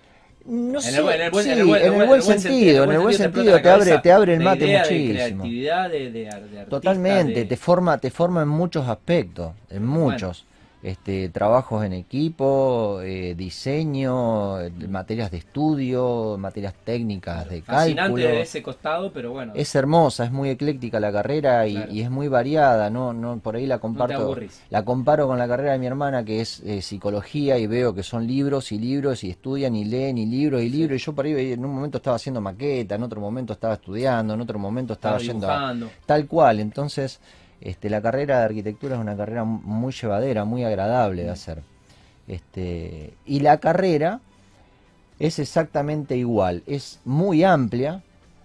No 0.43 0.69
En 0.69 0.75
el 0.75 0.81
sé, 0.81 1.01
buen- 1.01 1.15
en 1.15 1.21
el 1.21 1.31
buen- 1.31 1.43
sí, 1.45 1.51
en 1.51 1.59
el 1.59 1.65
buen- 1.65 1.85
en 1.85 2.01
el 2.01 2.07
buen 2.07 2.21
sentido, 2.23 2.83
en 2.85 2.91
el 2.91 2.99
buen 2.99 3.13
sentido 3.15 3.61
te 3.61 3.69
abre, 3.69 3.99
te 3.99 4.11
abre 4.11 4.33
el 4.33 4.39
mate 4.39 4.65
idea 4.65 4.83
de 4.83 4.89
muchísimo. 4.89 5.13
creatividad, 5.43 5.89
de, 5.91 6.11
de 6.11 6.27
ar- 6.29 6.33
de 6.41 6.41
artista, 6.59 6.65
Totalmente, 6.69 7.45
te 7.45 7.57
forma, 7.57 7.97
te 7.99 8.09
forma 8.09 8.41
en 8.41 8.47
muchos 8.47 8.87
aspectos, 8.87 9.51
en 9.69 9.85
muchos. 9.85 10.45
Este, 10.83 11.29
trabajos 11.29 11.85
en 11.85 11.93
equipo, 11.93 13.01
eh, 13.03 13.35
diseño, 13.37 14.59
eh, 14.61 14.71
materias 14.89 15.29
de 15.29 15.37
estudio, 15.37 16.37
materias 16.39 16.73
técnicas 16.83 17.47
de 17.49 17.61
Fascinante 17.61 17.95
cálculo. 18.01 18.23
de 18.23 18.41
ese 18.41 18.63
costado, 18.63 19.11
pero 19.13 19.31
bueno, 19.31 19.53
Es 19.55 19.75
hermosa, 19.75 20.25
es 20.25 20.31
muy 20.31 20.49
ecléctica 20.49 20.99
la 20.99 21.11
carrera 21.11 21.67
y, 21.67 21.75
Claro. 21.75 21.91
y 21.91 22.01
es 22.01 22.09
muy 22.09 22.27
variada, 22.27 22.89
no, 22.89 23.13
no, 23.13 23.37
por 23.37 23.57
ahí 23.57 23.67
la 23.67 23.77
comparto, 23.77 24.17
aburrís. 24.23 24.59
la 24.71 24.83
comparo 24.83 25.27
con 25.27 25.37
la 25.37 25.47
carrera 25.47 25.73
de 25.73 25.77
mi 25.79 25.85
hermana 25.85 26.25
que 26.25 26.41
es 26.41 26.61
eh, 26.61 26.81
psicología 26.81 27.59
y 27.59 27.67
veo 27.67 27.93
que 27.93 28.01
son 28.01 28.25
libros 28.25 28.71
y 28.71 28.79
libros 28.79 29.23
y 29.23 29.29
estudian 29.29 29.75
y 29.75 29.85
leen 29.85 30.17
y 30.17 30.25
libros 30.25 30.63
y 30.63 30.69
libros 30.69 30.99
y 30.99 31.05
yo 31.05 31.13
por 31.13 31.25
ahí 31.25 31.51
en 31.53 31.63
un 31.63 31.75
momento 31.75 31.97
estaba 31.97 32.15
haciendo 32.15 32.41
maqueta, 32.41 32.95
en 32.95 33.03
otro 33.03 33.21
momento 33.21 33.53
estaba 33.53 33.75
estudiando, 33.75 34.33
en 34.33 34.41
otro 34.41 34.57
momento 34.57 34.93
estaba, 34.93 35.17
estaba 35.17 35.31
yendo 35.31 35.47
a, 35.47 35.75
tal 36.07 36.25
cual, 36.27 36.59
entonces 36.59 37.19
este, 37.61 37.89
la 37.89 38.01
carrera 38.01 38.39
de 38.39 38.45
arquitectura 38.45 38.95
es 38.95 39.01
una 39.01 39.15
carrera 39.15 39.43
mu- 39.43 39.61
muy 39.63 39.93
llevadera, 39.93 40.45
muy 40.45 40.63
agradable 40.63 41.23
de 41.23 41.29
hacer. 41.29 41.61
Este, 42.27 43.13
y 43.25 43.39
la 43.39 43.57
carrera 43.59 44.19
es 45.19 45.39
exactamente 45.39 46.17
igual, 46.17 46.63
es 46.65 46.99
muy 47.05 47.43
amplia, 47.43 48.01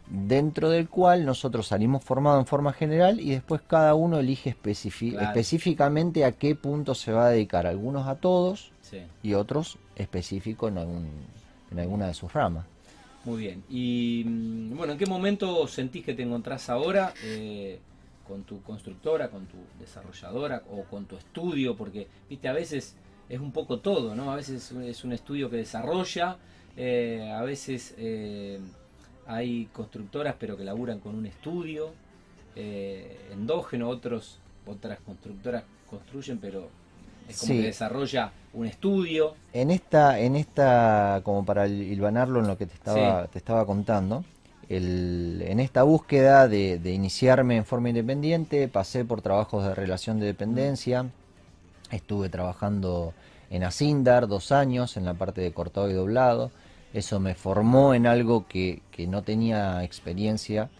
dentro 0.09 0.71
del 0.71 0.89
cual 0.89 1.25
nosotros 1.25 1.67
salimos 1.69 2.05
formados 2.05 2.41
en 2.41 2.47
forma 2.47 2.73
general 2.73 3.21
y 3.21 3.31
después 3.31 3.61
cada 3.67 3.95
uno 3.95 4.19
elige 4.19 4.55
Claro. 4.55 5.27
específicamente 5.27 6.25
a 6.25 6.33
qué 6.33 6.55
punto 6.55 6.95
se 6.95 7.13
va 7.13 7.27
a 7.27 7.31
dedicar, 7.31 7.67
algunos 7.67 8.07
a 8.07 8.15
todos 8.17 8.71
Sí, 8.83 8.99
y 9.23 9.35
otros 9.35 9.79
específicos 9.97 10.71
en, 10.71 10.79
algún, 10.79 11.09
en 11.73 11.81
alguna 11.81 12.07
de 12.07 12.15
sus 12.15 12.33
ramas. 12.33 12.65
muy 13.25 13.39
bien. 13.43 13.65
Y 13.69 14.23
mm, 14.25 14.77
bueno, 14.77 14.93
¿en 14.93 14.99
qué 14.99 15.07
momento 15.07 15.67
sentís 15.67 16.05
que 16.05 16.15
te 16.15 16.23
encontrás 16.23 16.69
ahora 16.71 17.13
eh, 17.25 17.81
con 18.27 18.43
tu 18.45 18.63
constructora, 18.63 19.29
con 19.29 19.47
tu 19.47 19.57
desarrolladora 19.79 20.63
o 20.71 20.85
con 20.85 21.05
tu 21.07 21.17
estudio? 21.17 21.77
Porque, 21.77 22.07
viste, 22.29 22.49
a 22.49 22.53
veces 22.53 22.95
es 23.29 23.41
un 23.41 23.53
poco 23.53 23.79
todo, 23.81 24.15
¿no? 24.15 24.31
A 24.33 24.37
veces 24.37 24.71
es 24.73 25.05
un 25.05 25.13
estudio 25.13 25.51
que 25.51 25.57
desarrolla, 25.57 26.37
eh, 26.77 27.33
a 27.35 27.43
veces 27.43 27.95
eh, 27.99 28.61
hay 29.27 29.67
constructoras 29.73 30.37
pero 30.39 30.57
que 30.57 30.65
laburan 30.65 31.01
con 31.01 31.15
un 31.15 31.27
estudio 31.27 31.91
eh, 32.55 33.19
endógeno, 33.33 33.89
otros 33.89 34.39
otras 34.67 34.99
constructoras 35.01 35.65
construyen 35.89 36.39
pero 36.39 36.69
es 37.29 37.39
como 37.41 37.53
Sí. 37.55 37.61
que 37.61 37.67
desarrolla 37.67 38.33
un 38.53 38.67
estudio. 38.67 39.35
En 39.53 39.71
esta, 39.71 40.19
en 40.21 40.37
esta, 40.37 41.21
como 41.25 41.45
para 41.45 41.67
hilvanarlo 41.67 42.41
en 42.41 42.47
lo 42.47 42.57
que 42.57 42.67
te 42.67 42.75
estaba, 42.75 43.27
te 43.27 43.39
estaba 43.39 43.67
contando, 43.67 44.25
en 44.69 45.61
esta 45.61 45.83
búsqueda 45.85 46.49
de, 46.49 46.93
iniciarme 46.93 47.57
en 47.57 47.65
forma 47.65 47.91
independiente, 47.91 48.69
pasé 48.69 49.05
por 49.05 49.23
trabajos 49.23 49.65
de 49.65 49.75
relación 49.75 50.19
de 50.19 50.27
dependencia, 50.27 51.07
estuve 51.91 52.29
trabajando 52.29 53.15
en 53.51 53.63
Asindar 53.63 54.27
dos 54.27 54.51
años 54.51 54.97
en 54.97 55.05
la 55.05 55.15
parte 55.15 55.41
de 55.41 55.53
cortado 55.53 55.89
y 55.89 55.93
doblado, 55.93 56.51
eso 56.93 57.21
me 57.21 57.35
formó 57.35 57.95
en 57.95 58.07
algo 58.07 58.47
que, 58.49 58.83
no 59.07 59.23
tenía 59.23 59.85
experiencia 59.85 60.71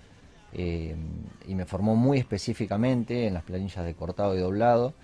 eh, 0.53 0.97
y 1.47 1.55
me 1.55 1.67
formó 1.67 1.95
muy 1.95 2.19
específicamente 2.19 3.27
en 3.27 3.35
las 3.35 3.43
planillas 3.43 3.85
de 3.85 3.95
cortado 3.95 4.35
y 4.35 4.41
doblado. 4.41 4.95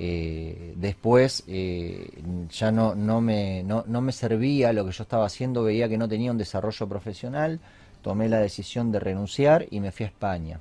Eh, 0.00 0.74
después 0.76 1.44
eh, 1.48 2.22
ya 2.50 2.70
no 2.70 3.20
me 3.20 4.12
servía 4.12 4.72
lo 4.72 4.84
que 4.84 4.92
yo 4.92 5.02
estaba 5.02 5.26
haciendo, 5.26 5.62
veía 5.62 5.88
que 5.88 5.98
no 5.98 6.08
tenía 6.08 6.30
un 6.30 6.38
desarrollo 6.38 6.88
profesional, 6.88 7.60
tomé 8.08 8.30
la 8.30 8.38
decisión 8.38 8.90
de 8.90 9.00
renunciar 9.00 9.66
y 9.70 9.80
me 9.80 9.92
fui 9.92 10.04
a 10.04 10.08
España, 10.08 10.60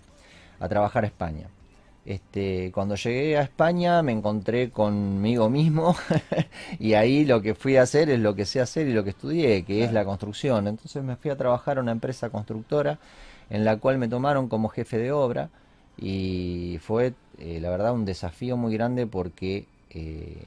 a 0.60 0.68
trabajar 0.68 1.06
a 1.06 1.08
España. 1.08 1.48
Este, 2.06 2.74
cuando 2.74 2.96
llegué 2.96 3.38
a 3.38 3.42
España 3.42 4.02
me 4.02 4.12
encontré 4.12 4.70
conmigo 4.70 5.50
mismo 5.50 5.96
y 6.80 6.96
ahí 6.96 7.24
lo 7.24 7.42
que 7.42 7.56
fui 7.56 7.78
a 7.78 7.84
hacer 7.84 8.10
es 8.10 8.20
lo 8.20 8.36
que 8.36 8.44
sé 8.44 8.60
hacer 8.60 8.90
y 8.90 8.94
lo 8.94 9.06
que 9.06 9.12
estudié, 9.12 9.64
que 9.64 9.86
es 9.86 9.94
la 9.94 10.04
construcción. 10.04 10.68
Entonces 10.68 11.02
me 11.06 11.16
fui 11.16 11.32
a 11.32 11.38
trabajar 11.38 11.78
a 11.78 11.82
una 11.82 11.94
empresa 11.94 12.30
constructora 12.30 13.00
en 13.50 13.64
la 13.64 13.78
cual 13.78 13.98
me 13.98 14.10
tomaron 14.10 14.50
como 14.50 14.68
jefe 14.68 14.98
de 14.98 15.14
obra 15.14 15.50
y 15.98 16.80
fue 16.82 17.14
eh, 17.38 17.60
la 17.62 17.70
verdad 17.70 17.94
un 17.94 18.04
desafío 18.04 18.58
muy 18.58 18.74
grande 18.74 19.08
porque 19.08 19.68
eh, 19.92 20.44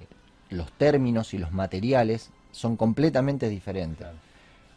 los 0.50 0.70
términos 0.72 1.32
y 1.32 1.38
los 1.38 1.50
materiales 1.52 2.28
son 2.50 2.76
completamente 2.76 3.48
diferentes. 3.48 4.06
Claro. 4.06 4.29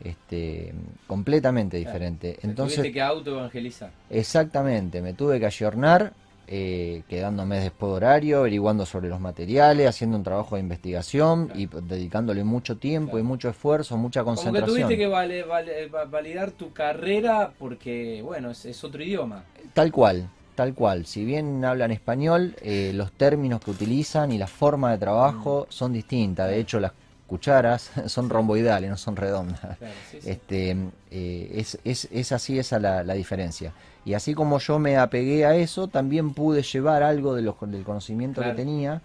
Este, 0.04 0.74
completamente 1.08 1.78
Claro. 1.82 1.94
diferentes. 1.94 2.38
Te 2.40 2.48
Entonces, 2.48 2.76
tuviste 2.78 2.94
que 2.94 3.02
autoevangelizar. 3.02 3.92
Exactamente, 4.10 5.02
me 5.02 5.14
tuve 5.14 5.40
que 5.40 5.46
ayornar, 5.46 6.14
eh, 6.48 7.04
quedándome 7.08 7.60
después 7.60 7.90
de 7.92 7.96
horario, 7.96 8.40
averiguando 8.40 8.86
sobre 8.86 9.08
los 9.08 9.20
materiales, 9.22 9.88
haciendo 9.88 10.18
un 10.18 10.24
trabajo 10.24 10.56
de 10.56 10.62
investigación 10.62 11.46
Claro. 11.48 11.60
y 11.62 11.70
dedicándole 11.88 12.44
mucho 12.44 12.78
tiempo 12.78 13.12
Claro. 13.12 13.20
y 13.24 13.28
mucho 13.28 13.50
esfuerzo, 13.50 13.96
mucha 13.98 14.24
Como 14.24 14.36
que 14.36 14.42
concentración. 14.42 14.76
tuviste 14.88 14.98
que 14.98 15.08
vale- 15.08 15.44
vale- 15.44 15.88
va- 15.88 16.06
validar 16.06 16.52
tu 16.52 16.74
carrera 16.74 17.52
porque, 17.58 18.22
bueno, 18.24 18.52
es, 18.52 18.66
es 18.66 18.84
otro 18.84 19.02
idioma. 19.02 19.44
Tal 19.74 19.92
cual, 19.92 20.28
tal 20.56 20.74
cual. 20.74 21.06
Si 21.06 21.24
bien 21.24 21.64
hablan 21.64 21.92
español, 21.92 22.56
eh, 22.62 22.92
los 22.94 23.14
términos 23.14 23.62
que 23.62 23.72
utilizan 23.72 24.32
y 24.34 24.38
la 24.38 24.48
forma 24.48 24.92
de 24.92 24.98
trabajo 24.98 25.66
son 25.70 25.94
distintas. 25.94 26.50
De 26.50 26.60
hecho, 26.60 26.80
las 26.82 26.92
cucharas 27.34 27.90
son 28.08 28.30
romboidales, 28.30 28.90
no 28.92 28.98
son 28.98 29.16
redondas. 29.16 29.60
Claro, 29.60 29.94
sí, 30.12 30.20
sí. 30.22 30.30
Este, 30.30 30.78
eh, 31.10 31.52
es, 31.56 31.80
es, 31.84 32.08
es 32.12 32.32
así 32.32 32.60
esa 32.60 32.78
la, 32.80 33.04
la 33.04 33.16
diferencia. 33.16 33.74
Y 34.06 34.14
así 34.14 34.36
como 34.36 34.60
yo 34.60 34.78
me 34.78 34.98
apegué 34.98 35.44
a 35.46 35.56
eso, 35.56 35.88
también 35.88 36.34
pude 36.36 36.62
llevar 36.62 37.02
algo 37.02 37.34
de 37.34 37.42
los- 37.42 37.56
del 37.62 37.84
conocimiento 37.84 38.42
Claro. 38.42 38.56
que 38.56 38.62
tenía 38.62 39.02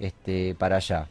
este, 0.00 0.56
para 0.56 0.76
allá. 0.76 1.06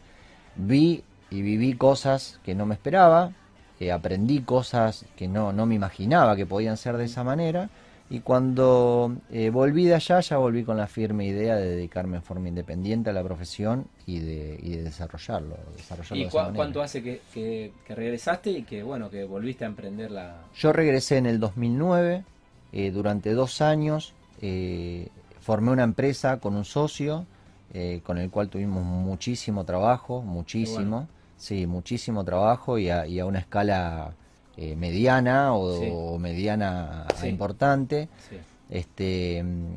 Vi 0.58 1.04
y 1.30 1.42
viví 1.42 1.74
cosas 1.74 2.40
que 2.44 2.54
no 2.56 2.66
me 2.66 2.74
esperaba, 2.76 3.32
eh, 3.80 3.92
aprendí 3.92 4.42
cosas 4.42 5.06
que 5.16 5.28
no, 5.28 5.54
no 5.54 5.66
me 5.66 5.76
imaginaba 5.76 6.36
que 6.36 6.46
podían 6.46 6.76
ser 6.78 6.98
de 6.98 7.06
esa 7.06 7.24
manera. 7.24 7.70
Y 8.10 8.22
cuando 8.22 9.16
eh, 9.32 9.50
volví 9.50 9.86
de 9.86 9.96
allá, 9.96 10.22
ya 10.22 10.38
volví 10.38 10.64
con 10.64 10.78
la 10.78 10.88
firme 10.88 11.26
idea 11.26 11.56
de 11.58 11.68
dedicarme 11.76 12.18
en 12.18 12.24
forma 12.24 12.48
independiente 12.48 13.10
a 13.10 13.14
la 13.14 13.24
profesión 13.24 13.86
y 14.06 14.20
de, 14.20 14.58
y 14.64 14.78
de 14.78 14.84
desarrollarlo. 14.84 15.58
desarrollarlo 15.76 16.16
¿Y 16.16 16.22
de 16.22 16.28
esa 16.28 16.54
cuánto 16.54 16.82
hace 16.82 17.04
que, 17.04 17.22
que- 17.34 17.72
que 17.86 17.96
regresaste 17.96 18.52
y 18.52 18.64
que, 18.64 18.82
bueno, 18.84 19.10
que 19.10 19.26
volviste 19.26 19.66
a 19.66 19.68
emprender 19.68 20.12
la... 20.12 20.38
Yo 20.56 20.72
regresé 20.72 21.18
en 21.18 21.26
el 21.26 21.40
2009, 21.40 22.24
eh, 22.72 22.92
durante 22.92 23.34
dos 23.34 23.62
años 23.62 24.14
eh, 24.42 25.10
formé 25.42 25.72
una 25.72 25.84
empresa 25.84 26.40
con 26.40 26.56
un 26.56 26.64
socio, 26.66 27.26
eh, 27.74 28.02
con 28.06 28.18
el 28.18 28.30
cual 28.30 28.48
tuvimos 28.50 28.84
muchísimo 28.84 29.66
trabajo, 29.66 30.22
muchísimo, 30.22 30.90
bueno. 30.98 31.08
sí, 31.38 31.68
muchísimo 31.68 32.24
trabajo 32.24 32.78
y 32.78 32.90
a, 32.90 33.06
y 33.06 33.20
a 33.20 33.26
una 33.26 33.40
escala 33.40 34.14
eh, 34.58 34.76
mediana 34.76 35.54
o, 35.54 35.80
Sí. 35.80 35.90
o 35.92 36.18
mediana 36.18 37.06
Sí. 37.16 37.28
importante. 37.28 38.10
Sí, 38.30 38.38
Este, 38.70 39.44
mm, 39.44 39.76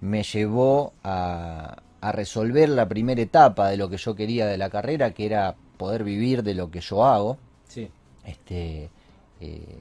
me 0.00 0.22
llevó 0.22 0.92
a, 1.04 1.76
a 2.00 2.12
resolver 2.12 2.68
la 2.70 2.88
primera 2.88 3.20
etapa 3.20 3.68
de 3.68 3.76
lo 3.76 3.88
que 3.90 3.96
yo 3.98 4.14
quería 4.14 4.46
de 4.46 4.56
la 4.58 4.70
carrera, 4.70 5.10
que 5.12 5.26
era 5.26 5.54
poder 5.76 6.02
vivir 6.04 6.42
de 6.42 6.54
lo 6.54 6.70
que 6.70 6.80
yo 6.80 7.04
hago 7.04 7.36
sí, 7.68 7.90
este, 8.24 8.88
eh, 9.40 9.80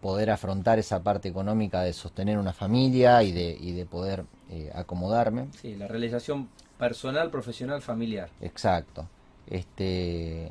poder 0.00 0.30
afrontar 0.30 0.78
esa 0.78 1.02
parte 1.02 1.28
económica 1.28 1.82
de 1.82 1.92
sostener 1.92 2.38
una 2.38 2.52
familia 2.52 3.22
y 3.22 3.30
de, 3.32 3.56
y 3.60 3.72
de 3.72 3.86
poder 3.86 4.24
eh, 4.50 4.70
acomodarme. 4.74 5.46
sí, 5.60 5.76
la 5.76 5.86
realización 5.86 6.48
personal, 6.78 7.30
profesional, 7.30 7.80
familiar. 7.82 8.30
Exacto. 8.40 9.06
Este, 9.46 10.50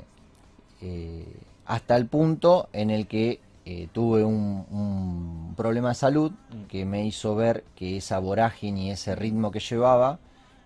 eh, 0.82 1.26
hasta 1.72 1.96
el 1.96 2.06
punto 2.06 2.68
en 2.74 2.90
el 2.90 3.08
que 3.08 3.40
eh, 3.66 3.88
tuve 3.94 4.26
un, 4.26 4.66
un 4.72 5.54
problema 5.56 5.90
de 5.90 5.96
salud 5.96 6.32
Mm. 6.32 6.64
que 6.68 6.84
me 6.86 7.06
hizo 7.06 7.34
ver 7.36 7.64
que 7.78 7.96
esa 7.98 8.20
vorágine 8.20 8.88
y 8.88 8.90
ese 8.92 9.16
ritmo 9.16 9.52
que 9.52 9.60
llevaba 9.62 10.20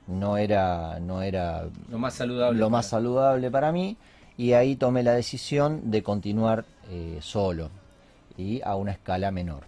no 0.07 0.37
era, 0.37 0.99
no 0.99 1.21
era 1.21 1.65
Lo 1.91 1.99
más 1.99 2.15
saludable. 2.15 2.57
lo 2.59 2.65
para- 2.65 2.71
más 2.71 2.87
saludable 2.87 3.51
para 3.51 3.71
mí 3.71 3.97
y 4.37 4.53
ahí 4.53 4.75
tomé 4.75 5.03
la 5.03 5.11
decisión 5.13 5.91
de 5.91 6.01
continuar 6.01 6.65
eh, 6.89 7.19
solo 7.21 7.69
y 8.37 8.61
a 8.63 8.75
una 8.75 8.91
escala 8.93 9.29
menor, 9.31 9.63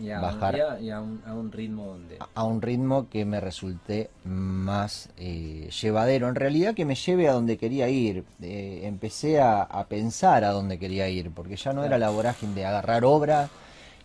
y 0.00 0.10
a, 0.10 0.20
bajar. 0.20 0.56
y 0.56 0.60
a- 0.60 0.80
y 0.80 0.90
a 0.90 1.00
un, 1.00 1.22
a 1.26 1.34
un 1.34 1.52
ritmo 1.52 1.86
donde... 1.86 2.18
a- 2.34 2.44
un 2.44 2.62
ritmo 2.62 3.08
que 3.08 3.24
me 3.24 3.38
resulte 3.40 4.10
más 4.24 5.10
eh, 5.16 5.68
llevadero, 5.82 6.28
en 6.28 6.34
realidad 6.34 6.74
que 6.74 6.84
me 6.84 6.94
lleve 6.94 7.28
a 7.28 7.32
donde 7.32 7.56
quería 7.58 7.88
ir. 7.88 8.24
Eh, 8.40 8.80
empecé 8.84 9.40
a, 9.40 9.62
a 9.62 9.84
pensar 9.86 10.44
a 10.44 10.50
dónde 10.50 10.78
quería 10.78 11.08
ir, 11.08 11.30
porque 11.30 11.56
ya 11.56 11.72
no 11.72 11.84
era 11.84 11.98
la 11.98 12.10
vorágine 12.10 12.54
de 12.54 12.66
agarrar 12.66 13.04
obra 13.04 13.48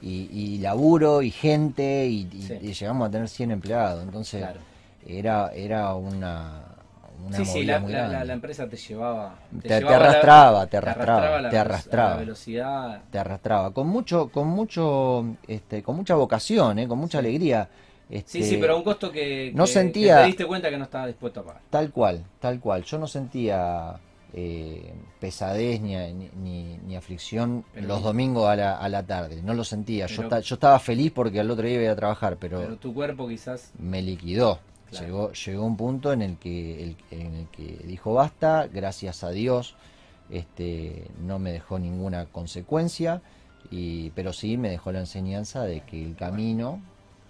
y, 0.02 0.30
y 0.32 0.58
laburo 0.60 1.22
y 1.22 1.32
gente 1.32 2.08
y, 2.08 2.28
y- 2.32 2.42
Sí. 2.44 2.54
y 2.62 2.74
llegamos 2.74 3.08
a 3.08 3.12
tener 3.12 3.30
100 3.30 3.52
empleados, 3.52 4.04
entonces 4.04 4.42
Claro. 4.42 4.60
era, 5.08 5.50
era 5.54 5.96
una, 5.96 6.62
una 7.26 7.38
sí, 7.38 7.46
sí, 7.46 7.64
la, 7.64 7.80
muy 7.80 7.92
la- 7.92 7.98
grande. 8.00 8.16
la- 8.18 8.26
la 8.26 8.34
empresa 8.34 8.68
te 8.68 8.78
llevaba. 8.78 9.36
Te- 9.62 9.68
te 9.68 9.80
llevaba 9.80 9.98
la- 10.00 10.06
arrastraba, 10.06 10.68
te 10.68 10.78
arrastraba, 10.78 11.42
la 11.42 11.50
te 11.50 11.58
arrastraba. 11.58 12.16
Velocidad. 12.18 13.02
te 13.12 13.20
arrastraba 13.20 13.72
con 13.72 13.88
mucho 13.88 14.30
con 14.30 14.48
mucho 14.48 15.26
este 15.48 15.82
con 15.84 15.96
mucha 15.96 16.16
vocación 16.16 16.80
¿eh? 16.80 16.88
con 16.88 16.98
mucha 17.00 17.20
alegría 17.20 17.68
este, 18.10 18.30
Sí, 18.32 18.44
sí, 18.44 18.58
pero 18.58 18.74
a 18.74 18.78
un 18.78 18.84
costo 18.84 19.12
que, 19.12 19.52
no 19.56 19.66
que- 19.66 19.72
sentía- 19.72 20.16
que 20.18 20.22
te 20.22 20.28
diste 20.28 20.46
cuenta 20.46 20.70
que 20.70 20.78
no 20.78 20.84
estaba 20.84 21.08
dispuesto 21.08 21.40
a 21.40 21.44
pagar. 21.44 21.62
tal 21.70 21.92
cual 21.92 22.24
tal 22.40 22.60
cual 22.60 22.84
yo 22.84 22.98
no 23.00 23.08
sentía 23.08 23.96
eh, 24.38 24.94
pesadez 25.20 25.80
ni, 25.82 25.96
ni, 26.86 26.96
aflicción 26.96 27.64
Pero- 27.74 27.88
los 27.88 28.04
domingos 28.04 28.48
a 28.50 28.56
la, 28.56 28.78
a 28.78 28.90
la 28.90 29.02
tarde 29.04 29.42
no 29.42 29.54
lo 29.54 29.64
sentía 29.64 30.08
yo, 30.08 30.30
yo 30.42 30.56
estaba 30.56 30.78
feliz 30.80 31.12
porque 31.16 31.40
al 31.40 31.50
otro 31.50 31.66
día 31.66 31.82
iba 31.82 31.94
a 31.94 31.96
trabajar 31.96 32.36
pero, 32.38 32.60
Pero 32.60 32.76
tu 32.78 32.94
cuerpo 32.94 33.28
quizás. 33.28 33.72
me 33.80 34.02
liquidó 34.02 34.60
Claro. 34.90 35.06
llegó 35.06 35.32
llegó 35.34 35.66
un 35.66 35.78
punto 35.78 36.14
en 36.14 36.22
el 36.22 36.38
que 36.38 36.84
el- 36.84 36.98
en 37.12 37.34
el 37.36 37.48
que 37.48 37.82
dijo 37.86 38.14
basta 38.14 38.68
gracias 38.72 39.24
a 39.24 39.32
Dios 39.32 39.76
este 40.30 41.08
no 41.26 41.40
me 41.40 41.52
dejó 41.52 41.80
ninguna 41.80 42.26
consecuencia 42.28 43.22
y 43.72 44.10
pero 44.12 44.32
sí 44.34 44.58
me 44.58 44.70
dejó 44.70 44.92
la 44.92 45.00
enseñanza 45.00 45.64
de 45.64 45.82
que 45.82 46.04
el 46.04 46.16
camino 46.16 46.80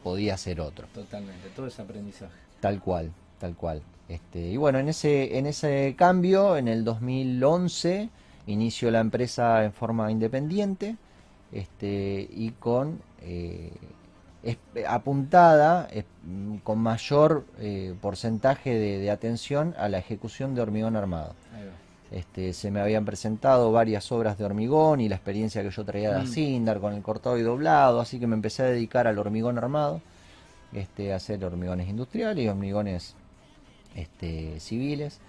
podía 0.04 0.38
ser 0.38 0.60
otro 0.62 0.88
Totalmente, 0.94 1.50
todo 1.56 1.68
ese 1.68 1.82
aprendizaje. 1.82 2.34
tal 2.60 2.82
cual 2.82 3.12
tal 3.40 3.56
cual 3.56 3.82
este 4.10 4.40
y 4.52 4.58
bueno 4.58 4.78
en 4.80 4.90
ese 4.90 5.38
en 5.38 5.46
ese 5.48 5.96
cambio 5.98 6.58
en 6.58 6.68
el 6.68 6.84
2011 6.84 8.10
inició 8.48 8.92
la 8.92 9.00
empresa 9.00 9.64
en 9.66 9.74
forma 9.74 10.12
independiente 10.12 10.96
este 11.52 12.28
y 12.32 12.52
con 12.52 13.02
eh, 13.22 13.72
es- 14.46 14.58
apuntada 14.88 15.88
es- 15.92 16.06
mm, 16.24 16.58
con 16.58 16.80
mayor 16.80 17.46
eh, 17.60 17.94
porcentaje 18.02 18.74
de, 18.74 19.00
de 19.00 19.12
atención 19.12 19.74
a 19.78 19.90
la 19.90 19.98
ejecución 19.98 20.56
de 20.56 20.62
hormigón 20.62 20.96
armado 20.96 21.34
este, 22.12 22.54
se 22.54 22.70
me 22.72 22.80
habían 22.80 23.04
presentado 23.04 23.72
varias 23.72 24.10
obras 24.12 24.38
de 24.38 24.46
hormigón 24.46 25.02
y 25.02 25.10
la 25.10 25.16
experiencia 25.16 25.64
que 25.64 25.72
yo 25.72 25.84
traía 25.84 26.14
de 26.14 26.24
Mm. 26.24 26.28
Sindar 26.28 26.80
con 26.80 26.94
el 26.94 27.02
cortado 27.02 27.38
y 27.38 27.42
doblado, 27.42 28.00
así 28.00 28.20
que 28.20 28.28
me 28.28 28.36
empecé 28.36 28.62
a 28.64 28.68
dedicar 28.68 29.08
al 29.08 29.18
hormigón 29.18 29.58
armado, 29.58 30.00
este, 30.72 31.12
a 31.12 31.16
hacer 31.18 31.44
hormigones 31.44 31.90
industriales 31.90 32.46
y 32.46 32.48
hormigones 32.48 33.16
este, 33.96 34.60
civiles. 34.60 35.20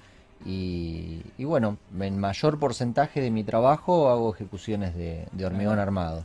Y, 0.44 1.22
y 1.38 1.44
bueno, 1.44 1.78
en 1.98 2.18
mayor 2.18 2.58
porcentaje 2.58 3.20
de 3.22 3.30
mi 3.30 3.42
trabajo 3.42 4.10
hago 4.10 4.34
ejecuciones 4.34 4.94
de, 4.94 5.26
de 5.32 5.46
hormigón 5.46 5.78
armado. 5.78 6.24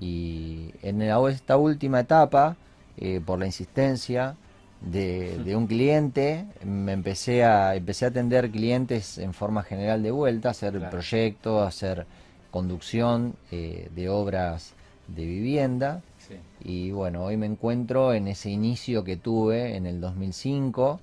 Y 0.00 0.72
en 0.82 1.00
esta 1.02 1.56
última 1.56 2.00
etapa, 2.00 2.56
eh, 2.98 3.20
por 3.24 3.38
la 3.38 3.46
insistencia 3.46 4.36
de, 4.80 5.38
de 5.38 5.56
un 5.56 5.66
cliente, 5.66 6.44
me 6.64 6.92
empecé 6.92 7.44
a, 7.44 7.74
empecé 7.74 8.04
a 8.04 8.08
atender 8.08 8.50
clientes 8.50 9.18
en 9.18 9.32
forma 9.32 9.62
general 9.62 10.02
de 10.02 10.10
vuelta, 10.10 10.50
hacer 10.50 10.74
Claro. 10.74 10.90
proyectos, 10.90 11.66
hacer 11.66 12.06
conducción 12.50 13.34
eh, 13.50 13.88
de 13.94 14.08
obras 14.08 14.74
de 15.08 15.24
vivienda. 15.24 16.02
Sí. 16.18 16.34
Y 16.64 16.90
bueno, 16.90 17.24
hoy 17.24 17.36
me 17.36 17.46
encuentro 17.46 18.12
en 18.12 18.28
ese 18.28 18.50
inicio 18.50 19.04
que 19.04 19.16
tuve 19.16 19.76
en 19.76 19.86
el 19.86 20.00
2005, 20.00 21.00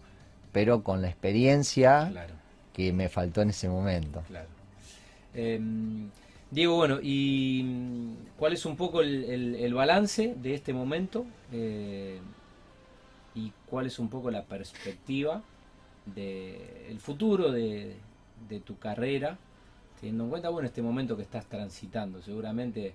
pero 0.51 0.83
con 0.83 1.01
la 1.01 1.07
experiencia 1.09 2.09
Claro, 2.12 2.33
que 2.73 2.91
me 2.93 3.09
faltó 3.09 3.41
en 3.41 3.50
ese 3.50 3.69
momento. 3.69 4.21
claro. 4.27 4.47
Em, 5.33 6.09
Diego, 6.53 6.75
bueno, 6.75 7.00
¿y 7.01 7.63
mm, 7.63 8.38
cuál 8.38 8.53
es 8.53 8.63
un 8.67 8.75
poco 8.75 9.01
el, 9.01 9.74
balance 9.74 10.36
de 10.39 10.53
este 10.53 10.72
momento? 10.72 11.25
Eh, 11.51 12.19
¿Y 13.33 13.51
cuál 13.65 13.88
es 13.88 13.98
un 13.98 14.07
poco 14.07 14.29
la 14.29 14.43
perspectiva 14.43 15.41
del 16.05 17.00
futuro 17.00 17.51
de, 17.51 17.95
tu 18.63 18.77
carrera? 18.77 19.36
Teniendo 20.00 20.25
en 20.25 20.29
cuenta, 20.29 20.50
bueno, 20.50 20.67
este 20.67 20.83
momento 20.83 21.17
que 21.17 21.24
estás 21.24 21.48
transitando, 21.48 22.22
seguramente 22.22 22.93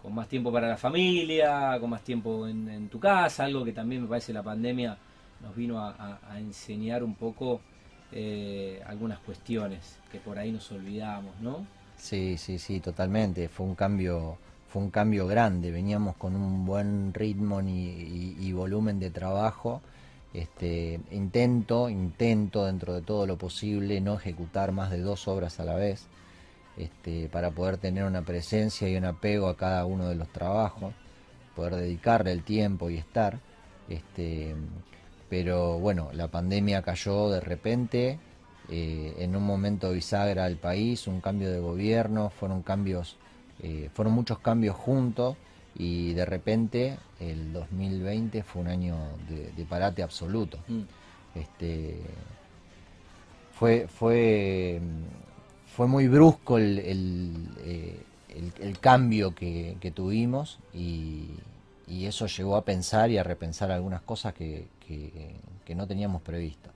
con 0.00 0.14
más 0.14 0.28
tiempo 0.28 0.52
para 0.52 0.68
la 0.68 0.76
familia, 0.76 1.78
con 1.80 1.90
más 1.90 2.04
tiempo 2.04 2.46
en, 2.46 2.88
tu 2.88 3.00
casa, 3.00 3.44
algo 3.44 3.64
que 3.64 3.72
también 3.72 4.02
me 4.02 4.08
parece 4.08 4.32
la 4.32 4.44
pandemia 4.44 4.96
nos 5.40 5.56
vino 5.56 5.80
a 5.80 6.38
enseñar 6.38 7.02
un 7.02 7.16
poco 7.16 7.60
eh, 8.12 8.82
algunas 8.86 9.18
cuestiones 9.20 9.98
que 10.12 10.18
por 10.18 10.38
ahí 10.38 10.52
nos 10.52 10.70
olvidamos, 10.70 11.34
¿no? 11.40 11.66
Sí, 12.02 12.36
sí, 12.36 12.58
sí, 12.58 12.80
totalmente. 12.80 13.48
Fue 13.48 13.64
un 13.66 13.74
cambio, 13.76 14.36
fue 14.68 14.82
un 14.82 14.90
cambio 14.90 15.26
grande. 15.26 15.70
Veníamos 15.70 16.16
con 16.16 16.34
un 16.34 16.66
buen 16.66 17.14
ritmo 17.14 17.62
ni- 17.62 17.90
y, 17.90 18.36
y 18.40 18.52
volumen 18.52 18.98
de 18.98 19.10
trabajo. 19.10 19.80
Este, 20.34 20.98
intento, 21.12 21.88
intento 21.88 22.64
dentro 22.66 22.94
de 22.94 23.02
todo 23.02 23.26
lo 23.26 23.36
posible 23.38 24.00
no 24.00 24.14
ejecutar 24.16 24.72
más 24.72 24.90
de 24.90 25.00
dos 25.00 25.28
obras 25.28 25.60
a 25.60 25.64
la 25.64 25.74
vez, 25.76 26.06
este, 26.78 27.28
para 27.28 27.50
poder 27.50 27.76
tener 27.78 28.04
una 28.04 28.22
presencia 28.22 28.88
y 28.88 28.96
un 28.96 29.04
apego 29.04 29.48
a 29.48 29.56
cada 29.56 29.84
uno 29.86 30.08
de 30.08 30.16
los 30.16 30.28
trabajos, 30.32 30.94
poder 31.56 31.76
dedicarle 31.76 32.32
el 32.32 32.42
tiempo 32.44 32.90
y 32.90 32.96
estar. 32.98 33.38
Este, 33.88 34.54
pero 35.30 35.78
bueno, 35.78 36.10
la 36.14 36.28
pandemia 36.28 36.82
cayó 36.82 37.30
de 37.30 37.40
repente, 37.40 38.18
eh, 38.68 39.14
en 39.18 39.36
un 39.36 39.42
momento 39.44 39.90
bisagra 39.92 40.44
al 40.44 40.56
país, 40.56 41.06
un 41.06 41.20
cambio 41.20 41.50
de 41.50 41.60
gobierno, 41.60 42.30
fueron 42.30 42.62
cambios, 42.62 43.16
eh, 43.62 43.90
fueron 43.94 44.14
muchos 44.14 44.38
cambios 44.38 44.76
juntos 44.76 45.36
y 45.74 46.12
de 46.14 46.24
repente 46.26 46.98
el 47.20 47.52
2020 47.52 48.42
fue 48.42 48.62
un 48.62 48.68
año 48.68 48.96
de, 49.28 49.52
de 49.52 49.64
parate 49.64 50.02
absoluto. 50.02 50.58
Mm, 50.68 50.82
Este, 51.34 51.96
fue, 53.52 53.86
fue, 53.88 54.80
fue 55.74 55.86
muy 55.86 56.08
brusco 56.08 56.58
el, 56.58 56.78
el, 56.78 57.48
eh, 57.64 57.96
el- 58.28 58.52
el 58.60 58.78
cambio 58.78 59.34
que, 59.34 59.76
que 59.80 59.90
tuvimos 59.90 60.58
y, 60.74 61.28
y 61.86 62.06
eso 62.06 62.26
llevó 62.26 62.56
a 62.56 62.64
pensar 62.64 63.10
y 63.10 63.18
a 63.18 63.22
repensar 63.22 63.70
algunas 63.70 64.02
cosas 64.02 64.34
que, 64.34 64.66
que- 64.86 65.34
que 65.64 65.74
no 65.74 65.86
teníamos 65.86 66.22
previsto. 66.22 66.70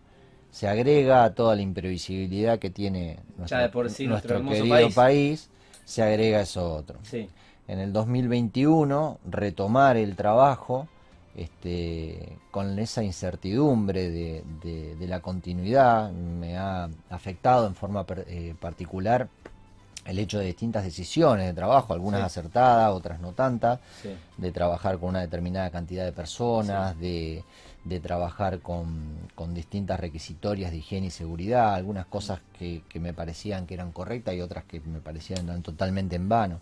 Se 0.51 0.67
agrega 0.69 1.25
a 1.25 1.35
toda 1.35 1.55
la 1.55 1.63
imprevisibilidad 1.63 2.59
que 2.59 2.71
tiene 2.71 3.19
nuestro, 3.37 3.71
por 3.71 3.91
sí 3.91 4.07
nuestro 4.07 4.43
querido 4.45 4.69
país. 4.77 4.95
país, 4.95 5.51
se 5.85 6.03
agrega 6.03 6.41
eso 6.41 6.75
otro 6.75 6.99
sí, 7.03 7.29
en 7.69 7.79
el 7.79 7.93
2021 7.93 9.19
retomar 9.31 9.97
el 9.97 10.17
trabajo 10.17 10.89
este, 11.37 12.39
con 12.51 12.79
esa 12.79 13.03
incertidumbre 13.05 14.11
de, 14.11 14.43
de- 14.63 14.97
de 14.97 15.07
la 15.07 15.21
continuidad 15.21 16.11
me 16.11 16.57
ha 16.57 16.89
afectado 17.11 17.67
en 17.67 17.75
forma 17.75 18.05
per- 18.05 18.25
eh, 18.29 18.55
particular 18.59 19.29
el 20.07 20.19
hecho 20.21 20.39
de 20.39 20.47
distintas 20.47 20.85
decisiones 20.85 21.47
de 21.47 21.53
trabajo, 21.53 21.93
algunas 21.93 22.21
Sí. 22.21 22.27
acertadas, 22.27 22.93
otras 22.95 23.21
no 23.21 23.33
tantas, 23.33 23.81
sí, 24.03 24.11
de 24.37 24.53
trabajar 24.53 24.99
con 24.99 25.11
una 25.11 25.21
determinada 25.21 25.69
cantidad 25.71 26.05
de 26.05 26.13
personas, 26.13 26.99
de, 26.99 27.43
de 27.89 28.01
trabajar 28.01 28.59
con, 28.61 28.89
con 29.35 29.55
distintas 29.55 30.01
requisitorias 30.01 30.71
de 30.73 30.79
higiene 30.79 31.07
y 31.07 31.11
seguridad, 31.11 31.75
algunas 31.75 32.07
cosas 32.07 32.41
que, 32.59 32.83
que 32.89 32.99
me 32.99 33.13
parecían 33.15 33.67
que 33.67 33.75
eran 33.75 33.93
correctas 33.93 34.35
y 34.35 34.41
otras 34.41 34.65
que 34.65 34.81
me 34.81 35.01
parecían 35.01 35.45
eran 35.49 35.63
totalmente 35.63 36.17
en 36.17 36.29
vano. 36.29 36.59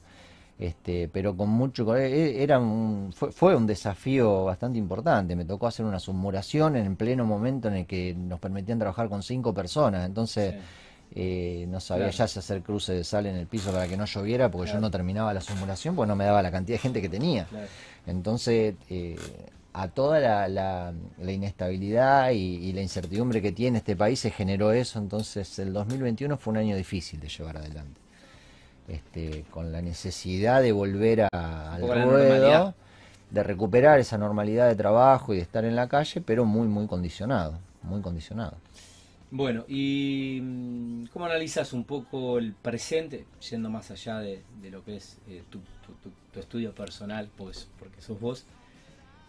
Este, 0.58 1.08
pero 1.08 1.36
con 1.36 1.48
mucho 1.48 1.96
eh, 1.96 2.40
era 2.42 2.60
un, 2.60 3.12
fue, 3.16 3.32
fue 3.32 3.56
un 3.56 3.66
desafío 3.66 4.44
bastante 4.44 4.78
importante. 4.78 5.34
Me 5.34 5.44
tocó 5.44 5.66
hacer 5.66 5.84
una 5.86 5.98
submuración 5.98 6.76
en 6.76 6.94
pleno 6.94 7.24
momento 7.24 7.68
en 7.68 7.74
el 7.74 7.86
que 7.86 8.14
nos 8.14 8.38
permitían 8.38 8.78
trabajar 8.78 9.08
con 9.08 9.22
cinco 9.22 9.52
personas. 9.54 10.06
Entonces 10.06 10.52
sí. 10.54 10.60
eh, 11.16 11.66
no 11.68 11.80
sabía 11.80 12.04
Claro. 12.10 12.18
ya 12.18 12.28
si 12.28 12.38
hacer 12.38 12.62
cruce 12.62 12.92
de 12.92 13.02
sal 13.02 13.26
en 13.26 13.34
el 13.36 13.46
piso 13.46 13.72
para 13.72 13.88
que 13.88 13.96
no 13.96 14.04
lloviera, 14.04 14.50
porque 14.50 14.66
Claro. 14.66 14.78
yo 14.78 14.80
no 14.82 14.90
terminaba 14.90 15.32
la 15.34 15.40
simulación, 15.40 15.96
porque 15.96 16.08
no 16.08 16.16
me 16.16 16.24
daba 16.24 16.40
la 16.42 16.50
cantidad 16.52 16.74
de 16.76 16.82
gente 16.82 17.00
que 17.00 17.08
tenía. 17.08 17.46
claro. 17.46 17.66
Entonces, 18.06 18.74
eh, 18.90 19.16
a 19.76 19.88
toda 19.88 20.20
la, 20.20 20.48
la- 20.48 20.94
la 21.18 21.32
inestabilidad 21.32 22.30
y, 22.30 22.36
y 22.36 22.72
la 22.72 22.80
incertidumbre 22.80 23.42
que 23.42 23.52
tiene 23.52 23.78
este 23.78 23.96
país 23.96 24.20
se 24.20 24.30
generó 24.30 24.72
eso. 24.72 24.98
Entonces, 25.00 25.58
el 25.58 25.72
2021 25.72 26.36
fue 26.38 26.52
un 26.52 26.58
año 26.58 26.76
difícil 26.76 27.18
de 27.20 27.28
llevar 27.28 27.56
adelante. 27.58 28.00
Este, 28.86 29.44
con 29.50 29.72
la 29.72 29.80
necesidad 29.82 30.62
de 30.62 30.72
volver 30.72 31.22
a- 31.32 31.74
al 31.74 31.80
ruedo, 32.04 32.74
de 33.30 33.42
recuperar 33.42 33.98
esa 33.98 34.16
normalidad 34.18 34.68
de 34.68 34.76
trabajo 34.76 35.32
y 35.32 35.38
de 35.38 35.42
estar 35.42 35.64
en 35.64 35.74
la 35.74 35.88
calle, 35.88 36.20
pero 36.20 36.44
muy, 36.44 36.68
muy 36.68 36.86
condicionado. 36.86 37.58
Muy 37.82 38.00
condicionado. 38.00 38.56
Bueno, 39.30 39.64
y 39.66 40.38
mm, 40.40 41.06
¿cómo 41.12 41.24
analizas 41.24 41.72
un 41.72 41.82
poco 41.84 42.38
el 42.38 42.52
presente, 42.52 43.24
yendo 43.50 43.68
más 43.70 43.90
allá 43.90 44.20
de, 44.20 44.42
de 44.62 44.70
lo 44.70 44.84
que 44.84 44.96
es 44.96 45.18
eh, 45.28 45.42
tu, 45.50 45.58
tu- 45.84 45.94
tu- 46.02 46.12
tu 46.32 46.38
estudio 46.40 46.72
personal, 46.74 47.28
pues 47.36 47.68
porque 47.78 48.00
sos 48.00 48.20
vos? 48.20 48.44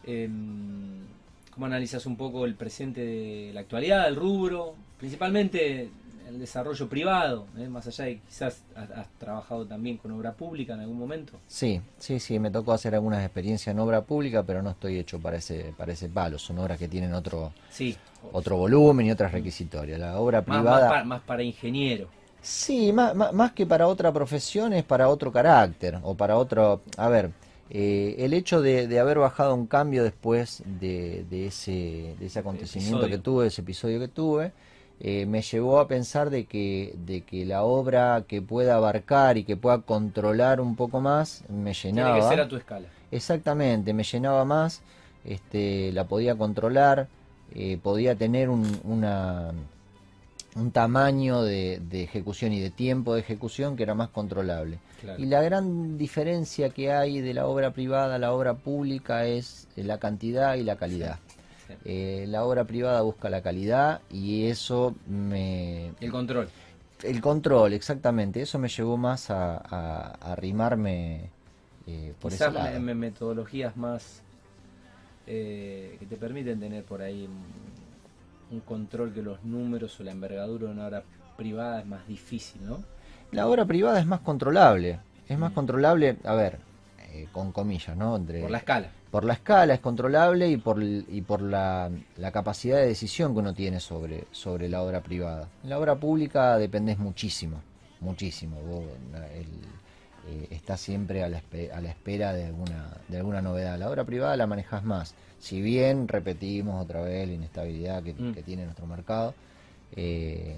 Em, 0.06 1.06
¿Cómo 1.54 1.68
analizas 1.68 2.06
un 2.06 2.18
poco 2.18 2.46
el 2.46 2.56
presente 2.56 3.02
de 3.02 3.52
la 3.54 3.62
actualidad, 3.62 4.10
el 4.10 4.18
rubro? 4.18 4.76
Principalmente 5.00 5.90
el 6.28 6.40
desarrollo 6.40 6.90
privado, 6.90 7.46
¿eh? 7.58 7.68
más 7.68 7.88
allá 7.88 8.06
de 8.06 8.20
quizás 8.20 8.64
has, 8.76 9.08
trabajado 9.20 9.66
también 9.66 9.98
con 9.98 10.12
obra 10.12 10.34
pública 10.34 10.74
en 10.74 10.82
algún 10.82 10.98
momento. 10.98 11.40
Sí, 11.48 11.82
sí, 11.98 12.20
sí, 12.20 12.40
me 12.40 12.52
tocó 12.52 12.74
hacer 12.74 12.94
algunas 12.96 13.24
experiencias 13.24 13.74
en 13.74 13.80
obra 13.80 14.02
pública, 14.02 14.44
pero 14.44 14.62
no 14.62 14.72
estoy 14.72 14.98
hecho 14.98 15.20
para 15.20 15.38
ese, 15.38 15.74
para 15.78 15.94
ese 15.94 16.10
palo, 16.10 16.38
son 16.40 16.60
obras 16.60 16.78
que 16.78 16.88
tienen 16.88 17.14
otro, 17.14 17.54
sí. 17.70 17.96
otro 18.32 18.58
volumen 18.58 19.06
y 19.06 19.12
otras 19.12 19.32
requisitorias. 19.32 20.00
La 20.00 20.20
obra 20.20 20.42
privada... 20.42 21.04
Más, 21.04 21.22
para, 21.22 21.44
ingeniero. 21.44 22.08
Sí, 22.42 22.92
más, 22.92 23.16
más, 23.16 23.52
que 23.54 23.66
para 23.66 23.88
otra 23.88 24.12
profesión 24.12 24.74
es 24.74 24.84
para 24.84 25.08
otro 25.10 25.32
carácter 25.32 26.00
o 26.04 26.16
para 26.16 26.38
otro... 26.38 26.82
A 26.98 27.08
ver, 27.08 27.32
eh, 27.70 28.16
el 28.20 28.34
hecho 28.34 28.62
de, 28.62 29.00
haber 29.00 29.18
bajado 29.18 29.56
un 29.56 29.66
cambio 29.68 30.04
después 30.04 30.64
de, 30.66 31.26
ese, 31.48 32.16
de 32.20 32.26
ese 32.26 32.40
acontecimiento 32.40 33.08
que 33.08 33.18
tuve, 33.18 33.48
ese 33.48 33.62
episodio 33.62 34.00
que 34.00 34.08
tuve, 34.08 34.52
eh, 35.00 35.26
me 35.26 35.42
llevó 35.42 35.80
a 35.80 35.88
pensar 35.88 36.30
de 36.30 36.46
que, 36.46 36.96
de 37.06 37.22
que 37.22 37.46
la 37.46 37.64
obra 37.64 38.24
que 38.28 38.42
pueda 38.42 38.76
abarcar 38.76 39.38
y 39.38 39.44
que 39.44 39.58
pueda 39.58 39.80
controlar 39.80 40.62
un 40.62 40.76
poco 40.76 41.02
más 41.02 41.44
me 41.50 41.74
llenaba. 41.74 42.14
Tiene 42.14 42.22
que 42.22 42.36
ser 42.36 42.40
a 42.42 42.48
tu 42.48 42.56
escala. 42.56 42.88
Exactamente, 43.12 43.94
me 43.94 44.04
llenaba 44.04 44.46
más, 44.46 44.82
este, 45.26 45.92
la 45.92 46.06
podía 46.06 46.36
controlar, 46.36 47.08
eh, 47.54 47.78
podía 47.82 48.16
tener 48.16 48.50
un, 48.50 48.80
una, 48.84 49.52
un 50.56 50.72
tamaño 50.72 51.44
de, 51.44 51.82
ejecución 51.92 52.54
y 52.54 52.62
de 52.62 52.70
tiempo 52.70 53.14
de 53.14 53.22
ejecución 53.22 53.76
que 53.76 53.84
era 53.84 53.94
más 53.94 54.10
controlable. 54.10 54.80
Y 55.18 55.26
la 55.26 55.42
gran 55.42 55.98
diferencia 55.98 56.70
que 56.70 56.92
hay 56.92 57.22
de 57.22 57.34
la 57.34 57.46
obra 57.46 57.72
privada 57.72 58.16
a 58.16 58.20
la 58.20 58.32
obra 58.32 58.56
pública 58.56 59.26
es 59.26 59.68
la 59.76 60.00
cantidad 60.00 60.56
y 60.56 60.64
la 60.64 60.78
calidad. 60.78 61.20
Eh, 61.84 62.26
la 62.28 62.46
obra 62.46 62.64
privada 62.64 63.02
busca 63.02 63.30
la 63.30 63.42
calidad 63.42 64.02
y 64.10 64.46
eso 64.46 64.96
me... 65.08 65.92
El 66.00 66.12
control. 66.12 66.48
El 67.04 67.22
control, 67.22 67.74
exactamente. 67.74 68.42
Eso 68.42 68.58
me 68.58 68.70
llevó 68.70 68.98
más 68.98 69.30
a, 69.30 69.58
a, 69.58 70.32
arrimarme 70.32 71.30
eh, 71.86 72.14
por 72.20 72.32
ese 72.32 72.50
lado. 72.50 72.80
metodologías 72.80 73.76
más 73.76 74.22
eh, 75.28 75.98
que 76.00 76.06
te 76.06 76.18
permiten 76.18 76.60
tener 76.60 76.84
por 76.84 77.02
ahí 77.02 77.28
un, 78.52 78.60
control 78.62 79.14
que 79.14 79.22
los 79.22 79.44
números 79.44 80.00
o 80.00 80.04
la 80.04 80.12
envergadura 80.12 80.68
de 80.68 80.74
una 80.74 80.88
obra 80.88 81.04
privada 81.38 81.80
es 81.80 81.86
más 81.86 82.08
difícil, 82.08 82.66
¿no? 82.66 82.84
La 83.32 83.48
obra 83.48 83.66
privada 83.66 84.00
es 84.00 84.06
más 84.06 84.22
controlable. 84.22 85.00
Es 85.28 85.38
más 85.38 85.52
mm. 85.52 85.56
controlable, 85.56 86.18
a 86.24 86.34
ver, 86.34 86.60
con 87.32 87.52
comillas, 87.52 87.98
¿no? 87.98 88.20
por 88.20 88.52
la 88.52 88.58
escala 88.58 88.90
por 89.16 89.24
la 89.24 89.36
escala 89.36 89.74
es 89.76 89.80
controlable 89.80 90.50
y 90.50 90.58
por, 90.58 90.84
y 90.84 91.22
por 91.22 91.42
la, 91.42 91.90
capacidad 92.34 92.80
de 92.80 92.88
decisión 92.88 93.32
que 93.32 93.40
uno 93.40 93.54
tiene 93.54 93.80
sobre, 93.80 94.26
sobre 94.32 94.68
la 94.68 94.82
obra 94.82 95.00
privada. 95.00 95.48
En 95.64 95.70
la 95.70 95.80
obra 95.80 95.96
pública 95.96 96.58
dependes 96.58 96.98
muchísimo, 96.98 97.62
muchísimo. 98.02 98.60
Vos 98.60 98.84
eh, 100.28 100.48
estás 100.52 100.82
siempre 100.82 101.24
a 101.24 101.30
la, 101.30 101.42
a 101.74 101.82
la, 101.82 101.90
espera 101.90 102.34
de 102.34 102.46
alguna, 102.46 102.98
de 103.08 103.18
alguna 103.18 103.42
novedad. 103.42 103.78
La 103.78 103.90
obra 103.90 104.04
privada 104.04 104.36
la 104.38 104.48
manejas 104.48 104.84
más. 104.84 105.16
Si 105.40 105.62
bien 105.62 106.08
repetimos 106.08 106.84
otra 106.84 107.02
vez 107.02 107.28
la 107.28 107.34
inestabilidad 107.34 108.04
que, 108.04 108.14
mm. 108.14 108.34
tiene 108.44 108.66
nuestro 108.66 108.88
mercado, 108.88 109.34
eh, 109.96 110.58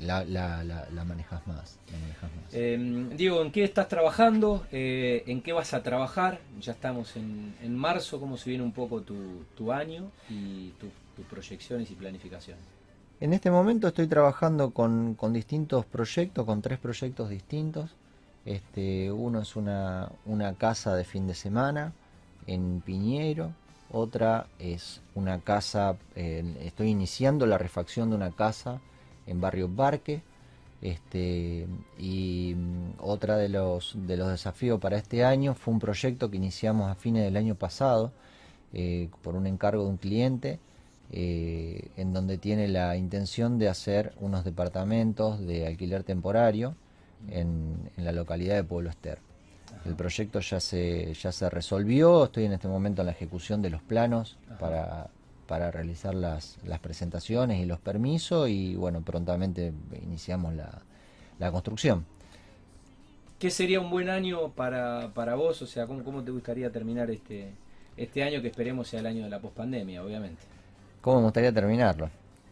la, 0.00 0.24
la, 0.24 0.64
la, 0.64 1.04
manejas 1.04 1.46
más. 1.46 1.78
Em, 2.52 3.10
Diego, 3.16 3.42
¿en 3.42 3.52
qué 3.52 3.64
estás 3.64 3.88
trabajando? 3.88 4.66
Eh, 4.72 5.24
¿En 5.26 5.42
qué 5.42 5.52
vas 5.52 5.74
a 5.74 5.82
trabajar? 5.82 6.40
Ya 6.60 6.72
estamos 6.72 7.16
en, 7.16 7.54
en 7.62 7.76
marzo, 7.76 8.18
¿cómo 8.18 8.36
se 8.36 8.50
viene 8.50 8.64
un 8.64 8.72
poco 8.72 9.02
tu, 9.02 9.44
tu 9.56 9.72
año 9.72 10.10
y 10.28 10.70
tus 10.80 11.26
proyecciones 11.26 11.90
y 11.90 11.94
planificaciones? 11.94 12.64
En 13.20 13.34
este 13.34 13.50
momento 13.50 13.88
estoy 13.88 14.06
trabajando 14.06 14.70
con, 14.70 15.14
con, 15.14 15.34
distintos 15.34 15.84
proyectos, 15.84 16.46
con 16.46 16.62
tres 16.62 16.78
proyectos 16.78 17.28
distintos. 17.28 17.90
Este, 18.50 19.12
uno 19.12 19.42
es 19.42 19.54
una, 19.54 20.10
una 20.26 20.54
casa 20.54 20.96
de 20.96 21.04
fin 21.04 21.28
de 21.28 21.34
semana 21.34 21.92
en 22.48 22.80
Piñero, 22.80 23.52
otra 23.92 24.48
es 24.58 25.02
una 25.14 25.38
casa, 25.38 25.96
estoy 26.16 26.88
iniciando 26.88 27.46
la 27.46 27.58
refacción 27.58 28.10
de 28.10 28.16
una 28.16 28.32
casa 28.32 28.80
en 29.28 29.40
Barrio 29.40 29.68
Barque. 29.68 30.22
Este, 30.82 31.68
y 31.96 32.54
mm, 32.56 32.94
otra 32.98 33.36
de 33.36 33.50
los, 33.50 33.94
de 33.94 34.16
los 34.16 34.28
desafíos 34.28 34.80
para 34.80 34.96
este 34.96 35.24
año 35.24 35.54
fue 35.54 35.72
un 35.74 35.78
proyecto 35.78 36.28
que 36.28 36.38
iniciamos 36.38 36.90
a 36.90 36.96
fines 36.96 37.22
del 37.22 37.36
año 37.36 37.54
pasado 37.54 38.10
eh, 38.72 39.10
por 39.22 39.36
un 39.36 39.46
encargo 39.46 39.84
de 39.84 39.90
un 39.90 39.96
cliente 39.98 40.58
eh, 41.12 41.90
en 41.96 42.12
donde 42.12 42.36
tiene 42.38 42.66
la 42.66 42.96
intención 42.96 43.58
de 43.58 43.68
hacer 43.68 44.12
unos 44.20 44.42
departamentos 44.42 45.38
de 45.46 45.68
alquiler 45.68 46.02
temporario 46.02 46.74
en, 47.28 47.90
la 47.96 48.12
localidad 48.12 48.56
de 48.56 48.64
Pueblo 48.64 48.90
Ester. 48.90 49.18
El 49.84 49.94
proyecto 49.94 50.40
ya 50.40 50.58
se, 50.60 51.14
ya 51.14 51.30
se 51.32 51.48
resolvió, 51.48 52.24
estoy 52.24 52.44
en 52.44 52.52
este 52.52 52.68
momento 52.68 53.02
en 53.02 53.06
la 53.06 53.12
ejecución 53.12 53.62
de 53.62 53.70
los 53.70 53.82
planos 53.82 54.36
para, 54.58 55.08
para 55.46 55.70
realizar 55.70 56.14
las, 56.14 56.58
las 56.64 56.80
presentaciones 56.80 57.60
y 57.60 57.66
los 57.66 57.78
permisos 57.78 58.48
y 58.48 58.74
bueno, 58.74 59.00
prontamente 59.02 59.72
iniciamos 60.02 60.54
la, 60.54 60.82
la 61.38 61.52
construcción. 61.52 62.04
¿Qué 63.38 63.50
sería 63.50 63.80
un 63.80 63.90
buen 63.90 64.10
año 64.10 64.50
para, 64.50 65.12
para 65.14 65.34
vos? 65.34 65.62
O 65.62 65.66
sea, 65.66 65.86
¿cómo, 65.86 66.04
¿cómo, 66.04 66.22
te 66.22 66.30
gustaría 66.30 66.70
terminar 66.70 67.10
este, 67.10 67.50
este 67.96 68.22
año 68.22 68.42
que 68.42 68.48
esperemos 68.48 68.88
sea 68.88 69.00
el 69.00 69.06
año 69.06 69.24
de 69.24 69.30
la 69.30 69.38
pospandemia, 69.38 70.04
obviamente? 70.04 70.42
¿Cómo 71.00 71.18
me 71.18 71.24
gustaría 71.24 71.52
terminarlo? 71.52 72.10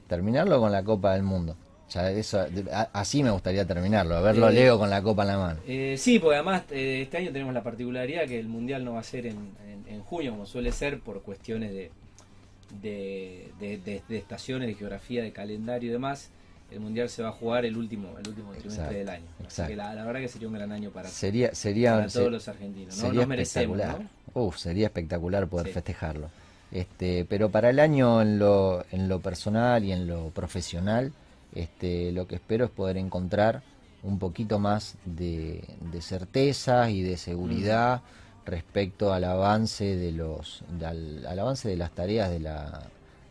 Terminarlo 0.08 0.58
con 0.58 0.72
la 0.72 0.82
Copa 0.82 1.12
del 1.12 1.24
Mundo. 1.24 1.56
Ya 1.90 2.10
eso, 2.10 2.44
así 2.92 3.22
me 3.22 3.30
gustaría 3.30 3.64
terminarlo, 3.64 4.16
a 4.16 4.20
verlo 4.20 4.50
eh, 4.50 4.52
Leo 4.52 4.78
con 4.78 4.90
la 4.90 5.02
copa 5.02 5.22
en 5.22 5.28
la 5.28 5.38
mano. 5.38 5.60
Eh, 5.66 5.96
sí, 5.98 6.18
porque 6.18 6.36
además 6.36 6.64
eh, 6.70 7.00
este 7.02 7.16
año 7.16 7.32
tenemos 7.32 7.54
la 7.54 7.62
particularidad 7.62 8.26
que 8.26 8.38
el 8.38 8.46
Mundial 8.46 8.84
no 8.84 8.94
va 8.94 9.00
a 9.00 9.04
ser 9.04 9.26
en, 9.26 9.52
en 9.88 10.02
junio, 10.02 10.32
como 10.32 10.44
suele 10.44 10.70
ser, 10.72 11.00
por 11.00 11.22
cuestiones 11.22 11.72
de, 11.72 11.90
de, 12.82 14.02
de, 14.08 14.16
estaciones, 14.16 14.68
de 14.68 14.74
geografía, 14.74 15.22
de 15.22 15.32
calendario 15.32 15.88
y 15.88 15.92
demás, 15.92 16.28
el 16.70 16.80
mundial 16.80 17.08
se 17.08 17.22
va 17.22 17.30
a 17.30 17.32
jugar 17.32 17.64
el 17.64 17.76
último 17.76 18.10
el 18.18 18.28
último 18.28 18.52
trimestre 18.52 18.98
del 18.98 19.08
año. 19.08 19.24
la, 19.74 20.04
verdad 20.04 20.20
que 20.20 20.28
sería 20.28 20.48
un 20.48 20.54
gran 20.54 20.70
año 20.70 20.90
para, 20.90 21.08
sería, 21.08 21.54
sería, 21.54 22.06
todos 22.12 22.30
los 22.30 22.48
argentinos. 22.48 22.96
¿no? 22.96 23.08
Sería 23.08 23.22
espectacular. 23.22 24.02
Uf, 24.34 24.58
sería 24.58 24.86
espectacular 24.86 25.46
poder 25.48 25.68
festejarlo. 25.68 26.28
Este, 26.70 27.24
pero 27.24 27.48
para 27.48 27.70
el 27.70 27.78
año 27.78 28.20
en 28.20 28.38
lo, 28.38 28.84
en 28.92 29.08
lo 29.08 29.20
personal 29.20 29.82
y 29.84 29.92
en 29.92 30.06
lo 30.06 30.28
profesional, 30.28 31.12
este, 31.54 32.12
lo 32.12 32.26
que 32.26 32.36
espero 32.36 32.66
es 32.66 32.70
poder 32.70 32.96
encontrar 32.96 33.62
un 34.02 34.18
poquito 34.18 34.58
más 34.58 34.96
de, 35.04 35.64
de 35.92 36.02
certeza 36.02 36.90
y 36.90 37.02
de 37.02 37.16
seguridad 37.16 38.02
respecto 38.44 39.12
al 39.12 39.24
avance 39.24 39.96
de 39.96 40.12
los 40.12 40.62
al, 40.82 41.26
avance 41.26 41.68
de 41.68 41.76
las 41.76 41.90
tareas 41.90 42.30
de 42.30 42.40
la, 42.40 42.82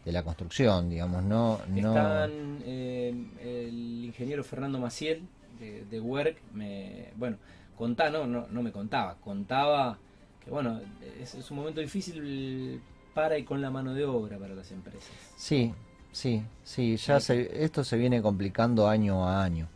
de 0.06 0.12
la 0.12 0.24
construcción 0.24 0.90
digamos 0.90 1.24
no 1.24 1.60
están 1.76 2.60
eh, 2.66 3.14
el 3.42 4.06
ingeniero 4.06 4.44
Fernando 4.44 4.78
Maciel 4.78 5.24
de, 5.60 5.86
de 5.86 6.00
Work 6.00 6.38
me 6.54 7.12
bueno 7.16 7.38
contaba 7.78 8.10
no, 8.12 8.28
no 8.28 8.48
no 8.48 8.62
me 8.62 8.72
contaba 8.72 9.16
contaba 9.24 9.98
que 10.44 10.52
bueno 10.52 10.80
es, 11.20 11.34
es 11.34 11.50
un 11.50 11.58
momento 11.58 11.82
difícil 11.82 12.82
para 13.16 13.38
y 13.40 13.44
con 13.44 13.62
la 13.62 13.72
mano 13.72 13.96
de 13.96 14.06
obra 14.06 14.38
para 14.38 14.54
las 14.54 14.72
empresas. 14.72 15.10
Sí 15.36 15.74
sí 16.18 16.44
sí 16.64 16.98
ya 16.98 17.20
se, 17.20 17.64
esto 17.64 17.84
se 17.84 17.96
viene 17.98 18.22
complicando 18.22 18.88
año 18.88 19.28
a 19.28 19.44
año. 19.44 19.68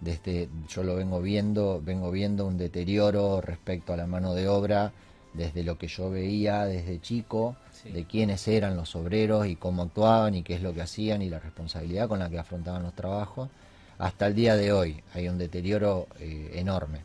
Desde 0.00 0.48
yo 0.68 0.82
lo 0.82 0.96
vengo 0.96 1.20
viendo, 1.20 1.80
vengo 1.80 2.10
viendo 2.10 2.46
un 2.46 2.58
deterioro 2.58 3.40
respecto 3.40 3.92
a 3.92 3.96
la 3.96 4.06
mano 4.06 4.34
de 4.34 4.48
obra 4.48 4.92
desde 5.32 5.62
lo 5.62 5.78
que 5.78 5.86
yo 5.86 6.10
veía 6.10 6.64
desde 6.64 7.00
chico, 7.00 7.56
de 7.84 8.04
quiénes 8.04 8.46
eran 8.48 8.76
los 8.76 8.94
obreros 8.96 9.46
y 9.46 9.56
cómo 9.56 9.84
actuaban 9.84 10.34
y 10.34 10.42
qué 10.42 10.54
es 10.54 10.62
lo 10.62 10.74
que 10.74 10.82
hacían 10.82 11.22
y 11.22 11.28
la 11.28 11.38
responsabilidad 11.38 12.08
con 12.08 12.18
la 12.18 12.28
que 12.28 12.38
afrontaban 12.38 12.82
los 12.82 12.94
trabajos, 12.94 13.48
hasta 13.98 14.26
el 14.26 14.34
día 14.34 14.56
de 14.56 14.72
hoy 14.72 15.02
hay 15.14 15.28
un 15.28 15.38
deterioro 15.38 16.08
eh, 16.18 16.50
enorme. 16.54 17.00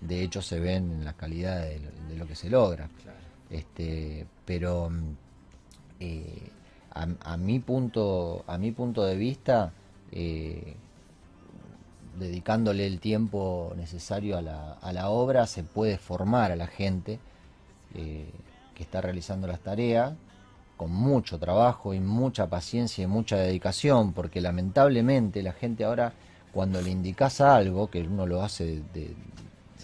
De 0.00 0.22
hecho 0.22 0.42
se 0.42 0.60
ven 0.60 0.92
en 0.92 1.04
la 1.04 1.14
calidad 1.14 1.62
de, 1.62 1.80
lo 2.16 2.26
que 2.26 2.34
se 2.34 2.50
logra. 2.50 2.88
Este, 3.48 4.26
pero 4.44 4.90
mm, 4.90 5.16
eh, 6.00 6.50
a, 6.96 7.36
mi 7.36 7.58
punto, 7.58 8.44
a 8.46 8.58
mi 8.58 8.72
punto 8.72 9.04
de 9.04 9.16
vista, 9.16 9.72
eh, 10.12 10.74
dedicándole 12.18 12.86
el 12.86 13.00
tiempo 13.00 13.72
necesario 13.76 14.38
a 14.38 14.42
la, 14.42 14.72
a 14.74 14.92
la, 14.92 15.10
obra, 15.10 15.46
se 15.46 15.62
puede 15.62 15.98
formar 15.98 16.52
a 16.52 16.56
la 16.56 16.66
gente 16.66 17.18
eh, 17.94 18.30
que 18.74 18.82
está 18.82 19.00
realizando 19.00 19.46
las 19.46 19.60
tareas 19.60 20.14
con 20.76 20.92
mucho 20.92 21.38
trabajo 21.38 21.94
y 21.94 22.00
mucha 22.00 22.48
paciencia 22.48 23.04
y 23.04 23.06
mucha 23.06 23.36
dedicación, 23.36 24.12
porque 24.12 24.40
lamentablemente 24.40 25.42
la 25.42 25.52
gente 25.52 25.84
ahora, 25.84 26.12
cuando 26.52 26.80
le 26.82 26.90
indicas 26.90 27.40
algo, 27.40 27.90
que 27.90 28.02
uno 28.02 28.26
lo 28.26 28.42
hace 28.42 28.82
de, 28.92 29.14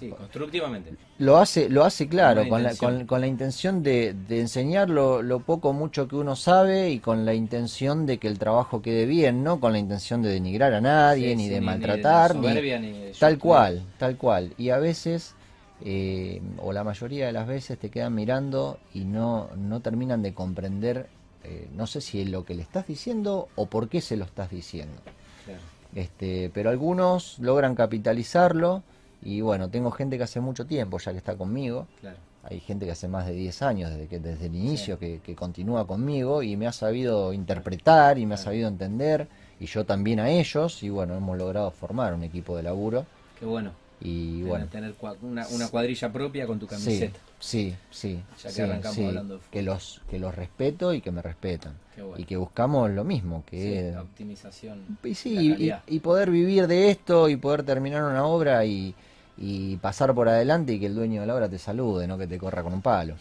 Sí, 0.02 0.08
constructivamente. 0.10 0.94
Lo 1.18 1.36
hace, 1.36 1.68
lo 1.68 1.84
hace 1.84 2.08
claro, 2.08 2.48
Con 2.48 2.64
la 2.64 2.74
con, 2.74 3.20
la 3.20 3.26
intención 3.28 3.84
de, 3.84 4.14
de 4.14 4.40
enseñar 4.40 4.90
lo, 4.90 5.22
lo 5.22 5.38
poco 5.38 5.72
mucho 5.72 6.08
que 6.08 6.16
uno 6.16 6.34
sabe 6.34 6.90
y 6.90 6.98
con 6.98 7.24
la 7.24 7.34
intención 7.34 8.04
de 8.04 8.18
que 8.18 8.26
el 8.26 8.36
trabajo 8.40 8.82
quede 8.82 9.06
bien, 9.06 9.44
no 9.44 9.60
con 9.60 9.70
la 9.72 9.78
intención 9.78 10.20
de 10.20 10.30
denigrar 10.30 10.74
a 10.74 10.80
nadie, 10.80 11.30
Sí, 11.30 11.36
ni 11.36 11.44
sí, 11.44 11.48
de 11.50 11.60
ni- 11.60 11.66
ni 11.66 11.70
de 11.70 11.78
maltratar, 11.78 12.34
ni, 12.34 12.42
soberbia, 12.48 12.78
ni 12.80 12.90
de 12.90 13.12
tal 13.16 13.38
cual, 13.38 13.84
tal 13.98 14.16
cual. 14.16 14.54
Y 14.58 14.70
a 14.70 14.78
veces, 14.78 15.36
eh, 15.84 16.42
o 16.58 16.72
la 16.72 16.82
mayoría 16.82 17.26
de 17.26 17.32
las 17.32 17.46
veces, 17.46 17.78
te 17.78 17.88
quedan 17.88 18.12
mirando 18.16 18.80
y 18.92 19.04
no, 19.04 19.50
no 19.56 19.78
terminan 19.78 20.20
de 20.22 20.34
comprender, 20.34 21.06
eh, 21.44 21.68
no 21.76 21.86
sé 21.86 22.00
si 22.00 22.22
es 22.22 22.28
lo 22.28 22.44
que 22.44 22.56
le 22.56 22.62
estás 22.62 22.88
diciendo 22.88 23.46
o 23.54 23.66
por 23.66 23.88
qué 23.88 24.00
se 24.00 24.16
lo 24.16 24.24
estás 24.24 24.50
diciendo. 24.50 24.96
Claro. 25.44 25.60
Este, 25.94 26.50
pero 26.52 26.70
algunos 26.70 27.38
logran 27.38 27.76
capitalizarlo 27.76 28.82
y 29.22 29.40
bueno, 29.40 29.68
tengo 29.70 29.90
gente 29.90 30.16
que 30.18 30.24
hace 30.24 30.40
mucho 30.40 30.66
tiempo 30.66 30.98
ya 30.98 31.12
que 31.12 31.18
está 31.18 31.36
conmigo. 31.36 31.86
Claro. 32.00 32.16
Hay 32.44 32.58
gente 32.58 32.84
que 32.86 32.90
hace 32.92 33.06
más 33.06 33.26
de 33.26 33.34
10 33.34 33.62
años 33.62 33.90
desde 33.90 34.08
que 34.08 34.18
desde 34.18 34.46
el 34.46 34.54
inicio 34.56 34.98
que, 34.98 35.20
que 35.24 35.36
continúa 35.36 35.86
conmigo 35.86 36.42
y 36.42 36.56
me 36.56 36.66
ha 36.66 36.72
sabido 36.72 37.32
interpretar 37.32 38.18
y 38.18 38.26
me 38.26 38.34
ha 38.34 38.38
sabido 38.38 38.66
entender 38.68 39.28
y 39.60 39.66
yo 39.66 39.84
también 39.84 40.18
a 40.18 40.28
ellos 40.28 40.82
y 40.82 40.88
bueno, 40.88 41.14
hemos 41.16 41.38
logrado 41.38 41.70
formar 41.70 42.14
un 42.14 42.24
equipo 42.24 42.56
de 42.56 42.64
laburo 42.64 43.06
Qué 43.38 43.46
bueno. 43.46 43.70
y 44.00 44.38
Tener- 44.40 44.48
bueno, 44.48 44.66
tener 44.66 44.94
una, 45.22 45.46
una 45.48 45.68
cuadrilla 45.68 46.12
propia 46.12 46.44
con 46.48 46.58
tu 46.58 46.66
camiseta. 46.66 47.16
sí, 47.38 47.76
sí, 47.92 48.20
Ya 48.42 48.48
que 48.48 48.54
sí, 48.56 48.60
arrancamos 48.62 48.98
hablando 48.98 49.34
de 49.34 49.38
fútbol. 49.40 49.50
que 49.52 49.62
los 49.62 50.00
que 50.10 50.18
los 50.18 50.34
respeto 50.34 50.92
y 50.94 51.00
que 51.00 51.12
me 51.12 51.22
respetan 51.22 51.74
Qué 51.94 52.02
bueno. 52.02 52.20
y 52.20 52.24
que 52.24 52.36
buscamos 52.36 52.90
lo 52.90 53.04
mismo, 53.04 53.44
que 53.46 53.92
la 53.94 54.02
optimización. 54.02 54.98
Y 55.04 55.14
sí, 55.14 55.54
y, 55.60 55.72
y 55.86 56.00
poder 56.00 56.28
vivir 56.32 56.66
de 56.66 56.90
esto 56.90 57.28
y 57.28 57.36
poder 57.36 57.62
terminar 57.62 58.02
una 58.02 58.24
obra 58.26 58.64
y, 58.64 58.96
y 59.38 59.76
pasar 59.76 60.14
por 60.14 60.28
adelante 60.28 60.74
y 60.74 60.78
que 60.80 60.86
el 60.86 60.94
dueño 60.94 61.22
de 61.22 61.26
la 61.26 61.34
obra 61.34 61.48
te 61.48 61.58
salude, 61.58 62.06
no 62.06 62.18
que 62.18 62.26
te 62.26 62.38
corra 62.38 62.62
con 62.62 62.72
un 62.74 62.82
palo. 62.82 63.14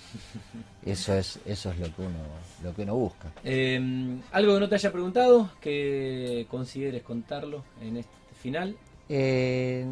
Eso 0.85 1.13
es, 1.15 1.39
eso 1.45 1.71
es 1.71 1.79
lo 1.79 1.85
que 1.95 2.01
uno, 2.01 2.19
lo 2.63 2.75
que 2.75 2.81
uno 2.83 2.95
busca. 2.95 3.29
Eh, 3.43 4.17
algo 4.31 4.53
que 4.55 4.59
no 4.59 4.69
te 4.69 4.75
haya 4.75 4.91
preguntado, 4.91 5.49
que 5.61 6.45
consideres 6.49 7.01
contarlo 7.03 7.63
en 7.81 7.97
este 7.97 8.11
final. 8.41 8.75
Eh, 9.09 9.85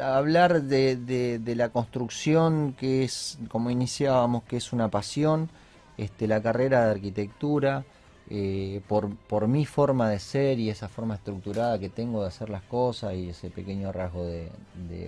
hablar 0.00 0.62
de, 0.62 0.96
de- 0.96 1.38
de 1.38 1.54
la 1.56 1.68
construcción 1.70 2.74
que 2.78 3.04
es, 3.04 3.38
como 3.48 3.70
iniciábamos, 3.70 4.42
que 4.44 4.56
es 4.56 4.72
una 4.72 4.88
pasión, 4.88 5.48
este, 5.96 6.26
la 6.26 6.42
carrera 6.42 6.86
de 6.86 6.90
arquitectura, 6.92 7.84
eh, 8.30 8.80
por, 8.88 9.14
por 9.16 9.48
mi 9.48 9.66
forma 9.66 10.08
de 10.08 10.18
ser 10.18 10.58
y 10.58 10.70
esa 10.70 10.88
forma 10.88 11.14
estructurada 11.16 11.78
que 11.78 11.88
tengo 11.88 12.22
de 12.22 12.28
hacer 12.28 12.48
las 12.50 12.62
cosas 12.62 13.14
y 13.14 13.30
ese 13.30 13.50
pequeño 13.50 13.92
rasgo 13.92 14.24
de, 14.24 14.50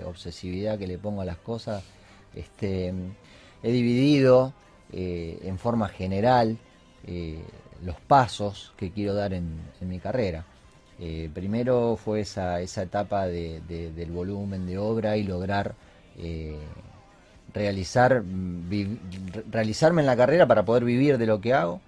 obsesividad 0.05 0.79
que 0.79 0.87
le 0.87 0.99
pongo 0.99 1.23
a 1.23 1.25
las 1.25 1.39
cosas, 1.39 1.83
este, 2.35 2.93
he 3.63 3.73
dividido 3.73 4.53
eh, 4.93 5.39
en 5.45 5.59
forma 5.59 5.89
general 5.89 6.59
eh, 7.07 7.43
los 7.85 7.97
pasos 8.01 8.73
que 8.77 8.91
quiero 8.91 9.15
dar 9.15 9.33
en, 9.33 9.61
mi 9.81 9.99
carrera. 9.99 10.45
Primero 11.35 11.97
fue 12.03 12.21
esa, 12.21 12.61
esa 12.61 12.83
etapa 12.83 13.27
de- 13.27 13.61
de- 13.69 13.91
del 13.93 14.11
volumen 14.13 14.65
de 14.67 14.79
obra 14.79 15.17
y 15.17 15.25
lograr 15.25 15.75
realizar, 17.53 18.23
mm, 18.23 18.99
realizarme 19.51 20.03
en 20.03 20.07
la 20.07 20.17
carrera 20.17 20.47
para 20.47 20.65
poder 20.65 20.85
vivir 20.85 21.19
de 21.19 21.27
lo 21.27 21.41
que 21.41 21.55
hago. 21.55 21.81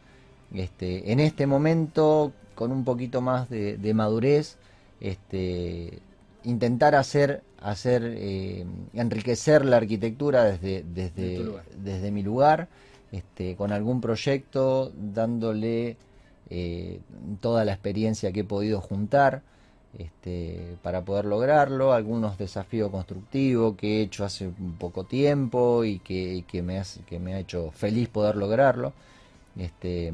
Este, 0.55 1.13
en 1.13 1.21
este 1.21 1.47
momento, 1.47 2.33
con 2.55 2.73
un 2.73 2.85
poquito 2.85 3.21
más 3.21 3.49
de, 3.51 3.77
de 3.77 3.95
madurez, 3.95 4.57
este, 5.01 5.99
intentar 6.45 6.95
hacer, 6.95 7.43
hacer 7.61 8.03
eh, 8.17 8.65
enriquecer 8.95 9.65
la 9.65 9.79
arquitectura 9.79 10.45
desde, 10.45 10.85
desde, 10.85 11.61
desde 11.83 12.11
mi 12.11 12.23
lugar, 12.23 12.69
este, 13.13 13.57
con 13.57 13.73
algún 13.73 14.01
proyecto, 14.01 14.93
dándole 14.97 15.97
eh, 16.51 17.01
toda 17.41 17.65
la 17.65 17.73
experiencia 17.73 18.33
que 18.33 18.41
he 18.41 18.45
podido 18.45 18.81
juntar 18.81 19.43
este, 19.99 20.77
para 20.83 21.05
poder 21.05 21.25
lograrlo, 21.25 21.93
algunos 21.93 22.37
desafíos 22.39 22.91
constructivos 22.91 23.77
que 23.77 23.99
he 23.99 24.03
hecho 24.03 24.25
hace 24.25 24.47
un 24.49 24.75
poco 24.79 25.05
tiempo 25.05 25.85
y 25.85 25.99
que, 26.01 26.35
y 26.37 26.43
que 26.43 26.63
me, 26.63 26.79
hace- 26.79 27.01
que 27.03 27.19
me 27.19 27.35
ha 27.35 27.39
hecho 27.41 27.71
feliz 27.73 28.09
poder 28.09 28.37
lograrlo. 28.37 28.93
Este, 29.59 30.13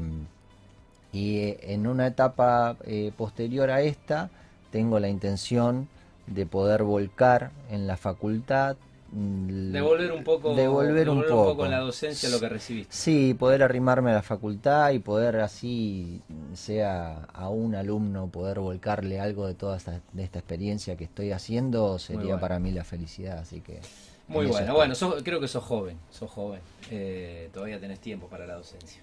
y 1.11 1.37
eh, 1.39 1.59
en 1.73 1.85
una 1.87 2.07
etapa 2.07 2.77
eh, 2.85 3.11
posterior 3.15 3.69
a 3.69 3.81
esta, 3.81 4.29
tengo 4.71 4.99
la 4.99 5.09
intención 5.09 5.87
de 6.27 6.45
poder 6.45 6.83
volcar 6.83 7.51
en 7.69 7.85
la 7.85 7.97
facultad. 7.97 8.77
mm, 9.11 9.71
Devolver 9.71 10.11
un 10.11 10.23
poco, 10.23 10.55
devolver 10.55 11.09
un 11.09 11.23
poco. 11.25 11.65
en 11.65 11.71
la 11.71 11.79
docencia 11.79 12.29
lo 12.29 12.39
que 12.39 12.49
recibiste. 12.49 12.95
Sí, 12.95 13.35
poder 13.37 13.61
arrimarme 13.61 14.11
a 14.11 14.15
la 14.15 14.21
facultad 14.23 14.91
y 14.91 14.99
poder 14.99 15.41
así, 15.41 16.21
sea 16.53 17.25
a 17.33 17.49
un 17.49 17.75
alumno, 17.75 18.27
poder 18.27 18.59
volcarle 18.59 19.19
algo 19.19 19.45
de 19.45 19.53
toda 19.53 19.77
esta, 19.77 19.99
de 20.13 20.23
esta 20.23 20.39
experiencia 20.39 20.95
que 20.95 21.03
estoy 21.03 21.31
haciendo, 21.31 21.99
sería 21.99 22.21
bueno. 22.23 22.39
para 22.39 22.59
mí 22.59 22.71
la 22.71 22.83
felicidad. 22.85 23.37
Así 23.39 23.59
que. 23.61 23.79
Muy 24.27 24.47
bueno, 24.47 24.73
bueno, 24.73 24.95
sos- 24.95 25.21
creo 25.21 25.39
que 25.41 25.49
sos 25.49 25.63
joven, 25.63 25.97
sos 26.09 26.31
joven. 26.31 26.61
Eh, 26.89 27.49
todavía 27.53 27.79
tenés 27.79 27.99
tiempo 27.99 28.27
para 28.27 28.47
la 28.47 28.55
docencia. 28.55 29.01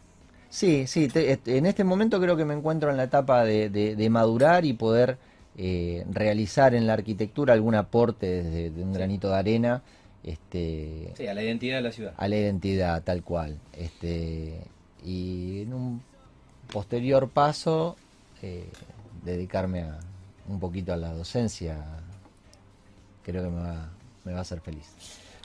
Sí, 0.50 0.86
sí, 0.88 1.08
te- 1.08 1.32
est- 1.32 1.46
en 1.48 1.64
este 1.66 1.84
momento 1.84 2.20
creo 2.20 2.36
que 2.36 2.44
me 2.44 2.54
encuentro 2.54 2.90
en 2.90 2.96
la 2.96 3.04
etapa 3.04 3.44
de, 3.44 3.70
de- 3.70 3.94
de 3.96 4.10
madurar 4.10 4.64
y 4.64 4.72
poder 4.72 5.16
eh, 5.56 6.04
realizar 6.10 6.74
en 6.74 6.86
la 6.86 6.94
arquitectura 6.94 7.54
algún 7.54 7.74
aporte 7.74 8.26
desde 8.42 8.70
de 8.70 8.82
un 8.82 8.92
granito 8.92 9.28
de 9.30 9.36
arena 9.36 9.82
este, 10.24 11.12
Sí, 11.16 11.26
a 11.26 11.34
la 11.34 11.42
identidad 11.42 11.76
de 11.76 11.82
la 11.82 11.92
ciudad. 11.92 12.14
a 12.16 12.28
la 12.28 12.36
identidad 12.36 13.02
tal 13.04 13.22
cual. 13.22 13.58
Este, 13.72 14.60
y 15.04 15.62
en 15.62 15.72
un 15.74 16.02
posterior 16.72 17.28
paso, 17.28 17.96
eh, 18.42 18.64
dedicarme 19.24 19.82
a, 19.82 19.98
un 20.48 20.58
poquito 20.60 20.92
a 20.92 20.96
la 20.96 21.12
docencia, 21.12 21.76
creo 23.24 23.44
que 23.44 23.50
me 23.50 23.60
va, 23.62 23.88
me 24.24 24.32
va 24.32 24.38
a 24.38 24.42
hacer 24.42 24.60
feliz. 24.60 24.86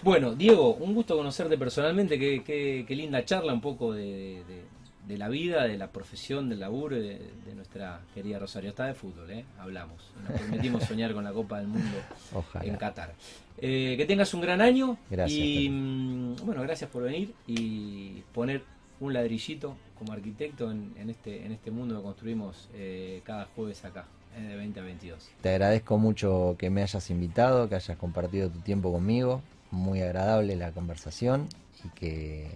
Bueno, 0.03 0.33
Diego, 0.35 0.73
un 0.75 0.93
gusto 0.93 1.15
conocerte 1.15 1.57
personalmente. 1.57 2.19
Qué, 2.19 2.43
qué- 2.43 2.85
qué 2.87 2.95
linda 2.95 3.23
charla 3.23 3.53
un 3.53 3.61
poco 3.61 3.93
de, 3.93 4.43
de- 4.47 4.74
de 5.07 5.17
la 5.17 5.29
vida, 5.29 5.63
de 5.65 5.77
la 5.77 5.91
profesión, 5.91 6.49
del 6.49 6.59
laburo 6.59 6.95
de, 6.95 7.19
de 7.45 7.55
nuestra 7.55 8.01
querida 8.13 8.39
Rosario. 8.39 8.69
Está 8.69 8.85
de 8.85 8.93
fútbol, 8.93 9.29
¿eh? 9.31 9.45
Hablamos. 9.59 10.11
Nos 10.27 10.39
permitimos 10.39 10.83
soñar 10.87 11.13
con 11.13 11.23
la 11.23 11.31
Copa 11.31 11.59
del 11.59 11.67
Mundo 11.67 11.97
en. 12.61 12.75
Qatar. 12.75 13.13
Eh, 13.57 13.95
que 13.97 14.05
tengas 14.05 14.33
un 14.33 14.41
gran 14.41 14.61
año. 14.61 14.97
Gracias, 15.09 15.39
Y 15.39 15.69
mm, 15.69 16.35
bueno, 16.45 16.61
gracias 16.63 16.89
por 16.89 17.03
venir 17.03 17.33
y 17.47 18.21
poner 18.33 18.63
un 18.99 19.13
ladrillito 19.13 19.75
como 19.97 20.13
arquitecto 20.13 20.71
en, 20.71 20.93
en 20.97 21.09
este, 21.09 21.45
en 21.45 21.51
este 21.51 21.71
mundo 21.71 21.97
que 21.97 22.03
construimos 22.03 22.69
eh, 22.73 23.21
cada 23.23 23.45
jueves 23.55 23.83
acá, 23.85 24.05
de 24.37 24.55
20 24.55 24.79
a 24.79 24.83
22. 24.83 25.29
Te 25.41 25.49
agradezco 25.49 25.97
mucho 25.97 26.55
que 26.57 26.69
me 26.69 26.81
hayas 26.81 27.09
invitado, 27.09 27.69
que 27.69 27.75
hayas 27.75 27.97
compartido 27.97 28.49
tu 28.49 28.59
tiempo 28.59 28.91
conmigo. 28.91 29.41
Muy 29.71 30.01
agradable 30.01 30.55
la 30.55 30.71
conversación 30.71 31.47
y 31.83 31.89
que 31.89 32.49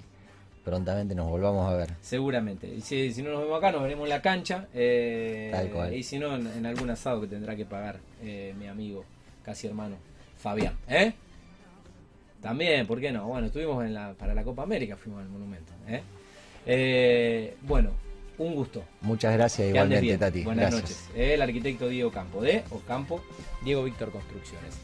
prontamente 0.64 1.16
nos 1.16 1.28
volvamos 1.30 1.72
a 1.72 1.76
ver. 1.76 1.90
Seguramente. 2.02 2.68
Y 2.68 2.82
si, 2.82 3.12
si 3.14 3.22
no 3.24 3.32
nos 3.32 3.42
vemos 3.42 3.58
acá, 3.58 3.72
nos 3.72 3.82
veremos 3.84 4.04
en 4.06 4.10
la 4.10 4.22
cancha. 4.22 4.68
eh, 4.74 5.50
Tal 5.52 5.70
cual. 5.70 5.94
Y 5.94 6.04
si 6.04 6.20
no, 6.20 6.36
en, 6.36 6.48
en 6.48 6.66
algún 6.66 6.90
asado 6.90 7.22
que 7.22 7.28
tendrá 7.28 7.56
que 7.56 7.66
pagar 7.66 8.00
eh, 8.22 8.54
mi 8.60 8.68
amigo, 8.68 9.04
casi 9.44 9.68
hermano, 9.68 9.96
Fabián. 10.38 10.78
¿Eh? 10.88 11.14
También, 12.42 12.88
¿por 12.88 13.02
qué 13.02 13.12
no? 13.12 13.28
Bueno, 13.28 13.48
estuvimos 13.48 13.84
en 13.84 13.94
la, 13.94 14.14
para 14.14 14.34
la 14.34 14.44
Copa 14.44 14.64
América, 14.64 14.96
fuimos 14.96 15.22
al 15.22 15.30
monumento. 15.30 15.74
¿eh? 15.88 16.02
Eh, 16.66 17.56
bueno, 17.64 17.92
un 18.38 18.56
gusto. 18.56 18.84
Muchas 19.02 19.34
gracias 19.34 19.66
Que 19.66 19.70
igualmente. 19.72 20.18
Tati. 20.18 20.44
Buenas 20.44 20.72
Gracias. 20.72 21.08
noches. 21.10 21.18
El 21.18 21.42
arquitecto 21.42 21.90
Diego 21.90 22.12
Campo 22.12 22.42
de 22.42 22.64
Ocampo, 22.70 23.22
Diego 23.64 23.84
Víctor 23.84 24.12
Construcciones. 24.12 24.80